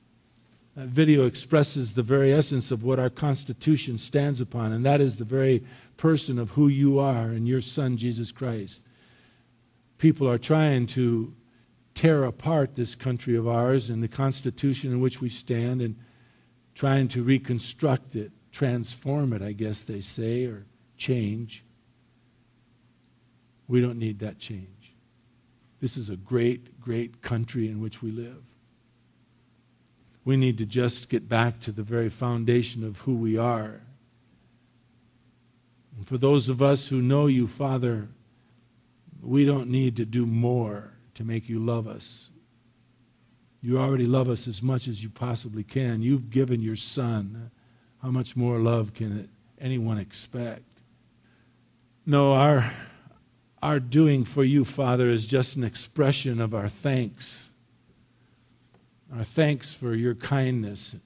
that 0.76 0.90
video 0.90 1.26
expresses 1.26 1.94
the 1.94 2.04
very 2.04 2.32
essence 2.32 2.70
of 2.70 2.84
what 2.84 3.00
our 3.00 3.10
Constitution 3.10 3.98
stands 3.98 4.40
upon, 4.40 4.72
and 4.72 4.86
that 4.86 5.02
is 5.02 5.18
the 5.18 5.26
very 5.26 5.64
person 5.98 6.38
of 6.38 6.52
who 6.52 6.68
you 6.68 7.00
are 7.00 7.30
and 7.30 7.48
your 7.48 7.62
Son, 7.62 7.98
Jesus 7.98 8.32
Christ. 8.32 8.84
People 9.98 10.30
are 10.30 10.38
trying 10.38 10.86
to 10.88 11.34
tear 11.96 12.26
apart 12.26 12.76
this 12.76 12.94
country 12.94 13.36
of 13.36 13.48
ours 13.48 13.90
and 13.90 14.04
the 14.04 14.08
Constitution 14.08 14.92
in 14.92 15.00
which 15.00 15.20
we 15.20 15.30
stand 15.30 15.82
and 15.82 15.96
trying 16.76 17.08
to 17.08 17.24
reconstruct 17.24 18.16
it, 18.16 18.32
transform 18.52 19.34
it, 19.34 19.42
I 19.42 19.54
guess 19.54 19.82
they 19.82 20.02
say, 20.02 20.46
or 20.46 20.68
change. 20.96 21.64
We 23.68 23.82
don't 23.82 23.98
need 23.98 24.20
that 24.20 24.38
change. 24.38 24.94
This 25.80 25.98
is 25.98 26.12
a 26.12 26.16
great, 26.16 26.77
great 26.88 27.22
country 27.22 27.68
in 27.68 27.82
which 27.82 28.02
we 28.02 28.12
live 28.12 28.44
we 30.28 30.36
need 30.36 30.58
to 30.58 30.66
just 30.66 31.08
get 31.08 31.30
back 31.30 31.58
to 31.62 31.72
the 31.72 31.84
very 31.84 32.10
foundation 32.10 32.84
of 32.84 33.00
who 33.00 33.16
we 33.16 33.38
are. 33.38 33.80
And 35.96 36.06
for 36.06 36.18
those 36.18 36.50
of 36.50 36.62
us 36.62 36.90
who 36.90 37.02
know 37.02 37.28
you, 37.28 37.48
Father, 37.48 38.10
we 39.22 39.46
don't 39.46 39.70
need 39.70 39.96
to 39.96 40.06
do 40.06 40.26
more 40.26 40.92
to 41.14 41.24
make 41.24 41.48
you 41.48 41.60
love 41.60 41.88
us. 41.88 42.30
You 43.62 43.80
already 43.80 44.06
love 44.06 44.28
us 44.28 44.50
as 44.50 44.62
much 44.62 44.90
as 44.90 45.02
you 45.02 45.10
possibly 45.10 45.64
can. 45.64 46.02
You've 46.02 46.30
given 46.30 46.62
your 46.62 46.76
Son. 46.76 47.50
How 48.02 48.12
much 48.12 48.36
more 48.36 48.60
love 48.60 48.94
can 48.94 49.30
anyone 49.62 49.98
expect? 49.98 50.82
No, 52.06 52.34
our, 52.34 52.70
our 53.62 53.80
doing 53.80 54.24
for 54.24 54.44
you, 54.44 54.64
Father, 54.64 55.10
is 55.10 55.26
just 55.26 55.56
an 55.56 55.64
expression 55.64 56.40
of 56.40 56.54
our 56.54 56.70
thanks 56.70 57.48
our 59.16 59.24
thanks 59.24 59.74
for 59.74 59.94
your 59.94 60.16
kindness 60.16 60.98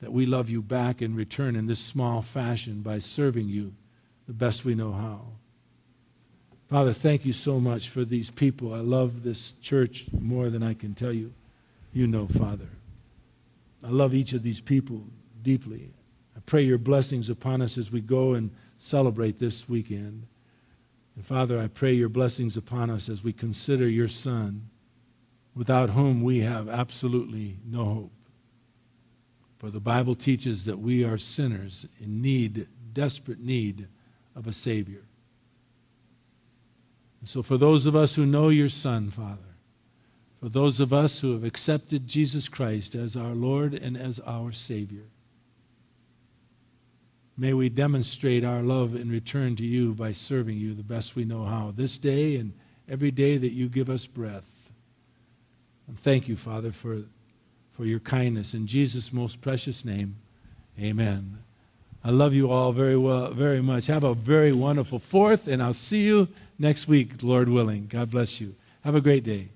that 0.00 0.12
we 0.12 0.26
love 0.26 0.50
you 0.50 0.60
back 0.60 1.00
in 1.00 1.14
return 1.14 1.56
in 1.56 1.66
this 1.66 1.80
small 1.80 2.20
fashion 2.20 2.82
by 2.82 2.98
serving 2.98 3.48
you 3.48 3.72
the 4.26 4.34
best 4.34 4.64
we 4.64 4.74
know 4.74 4.92
how. 4.92 5.22
Father, 6.68 6.92
thank 6.92 7.24
you 7.24 7.32
so 7.32 7.58
much 7.58 7.88
for 7.88 8.04
these 8.04 8.30
people. 8.30 8.74
I 8.74 8.78
love 8.78 9.22
this 9.22 9.52
church 9.62 10.06
more 10.20 10.50
than 10.50 10.62
I 10.62 10.74
can 10.74 10.94
tell 10.94 11.12
you. 11.12 11.32
You 11.92 12.06
know, 12.06 12.26
Father. 12.26 12.68
I 13.82 13.88
love 13.88 14.14
each 14.14 14.32
of 14.32 14.42
these 14.42 14.60
people 14.60 15.04
deeply. 15.42 15.88
I 16.36 16.40
pray 16.44 16.62
your 16.62 16.76
blessings 16.76 17.30
upon 17.30 17.62
us 17.62 17.78
as 17.78 17.90
we 17.90 18.00
go 18.00 18.34
and 18.34 18.50
celebrate 18.78 19.38
this 19.38 19.68
weekend. 19.68 20.26
And 21.16 21.24
Father, 21.24 21.58
I 21.58 21.66
pray 21.66 21.94
your 21.94 22.10
blessings 22.10 22.56
upon 22.56 22.90
us 22.90 23.08
as 23.08 23.24
we 23.24 23.32
consider 23.32 23.88
your 23.88 24.08
Son 24.08 24.68
without 25.54 25.90
whom 25.90 26.22
we 26.22 26.40
have 26.40 26.68
absolutely 26.68 27.56
no 27.66 27.84
hope. 27.84 28.12
For 29.58 29.70
the 29.70 29.80
Bible 29.80 30.14
teaches 30.14 30.66
that 30.66 30.78
we 30.78 31.02
are 31.02 31.16
sinners 31.16 31.86
in 31.98 32.20
need, 32.20 32.68
desperate 32.92 33.40
need 33.40 33.88
of 34.34 34.46
a 34.46 34.52
Savior. 34.52 35.02
And 37.20 37.28
so, 37.28 37.42
for 37.42 37.56
those 37.56 37.86
of 37.86 37.96
us 37.96 38.14
who 38.14 38.26
know 38.26 38.50
your 38.50 38.68
Son, 38.68 39.10
Father, 39.10 39.56
for 40.38 40.50
those 40.50 40.78
of 40.78 40.92
us 40.92 41.20
who 41.20 41.32
have 41.32 41.44
accepted 41.44 42.06
Jesus 42.06 42.50
Christ 42.50 42.94
as 42.94 43.16
our 43.16 43.34
Lord 43.34 43.72
and 43.72 43.96
as 43.96 44.20
our 44.20 44.52
Savior, 44.52 45.04
may 47.36 47.52
we 47.52 47.68
demonstrate 47.68 48.44
our 48.44 48.62
love 48.62 48.94
in 48.94 49.10
return 49.10 49.56
to 49.56 49.64
you 49.64 49.92
by 49.94 50.12
serving 50.12 50.56
you 50.56 50.74
the 50.74 50.82
best 50.82 51.16
we 51.16 51.24
know 51.24 51.44
how 51.44 51.72
this 51.76 51.98
day 51.98 52.36
and 52.36 52.52
every 52.88 53.10
day 53.10 53.36
that 53.36 53.52
you 53.52 53.68
give 53.68 53.90
us 53.90 54.06
breath. 54.06 54.70
And 55.88 55.98
thank 55.98 56.28
you, 56.28 56.36
Father, 56.36 56.72
for, 56.72 57.02
for 57.72 57.84
your 57.84 58.00
kindness. 58.00 58.54
In 58.54 58.66
Jesus' 58.66 59.12
most 59.12 59.40
precious 59.40 59.84
name, 59.84 60.16
amen. 60.80 61.38
I 62.04 62.10
love 62.10 62.34
you 62.34 62.50
all 62.50 62.72
very 62.72 62.96
well, 62.96 63.32
very 63.32 63.60
much. 63.60 63.86
Have 63.88 64.04
a 64.04 64.14
very 64.14 64.52
wonderful 64.52 64.98
fourth, 64.98 65.48
and 65.48 65.62
I'll 65.62 65.74
see 65.74 66.04
you 66.04 66.28
next 66.58 66.86
week, 66.86 67.22
Lord 67.22 67.48
willing. 67.48 67.86
God 67.88 68.10
bless 68.10 68.40
you. 68.40 68.54
Have 68.84 68.94
a 68.94 69.00
great 69.00 69.24
day. 69.24 69.48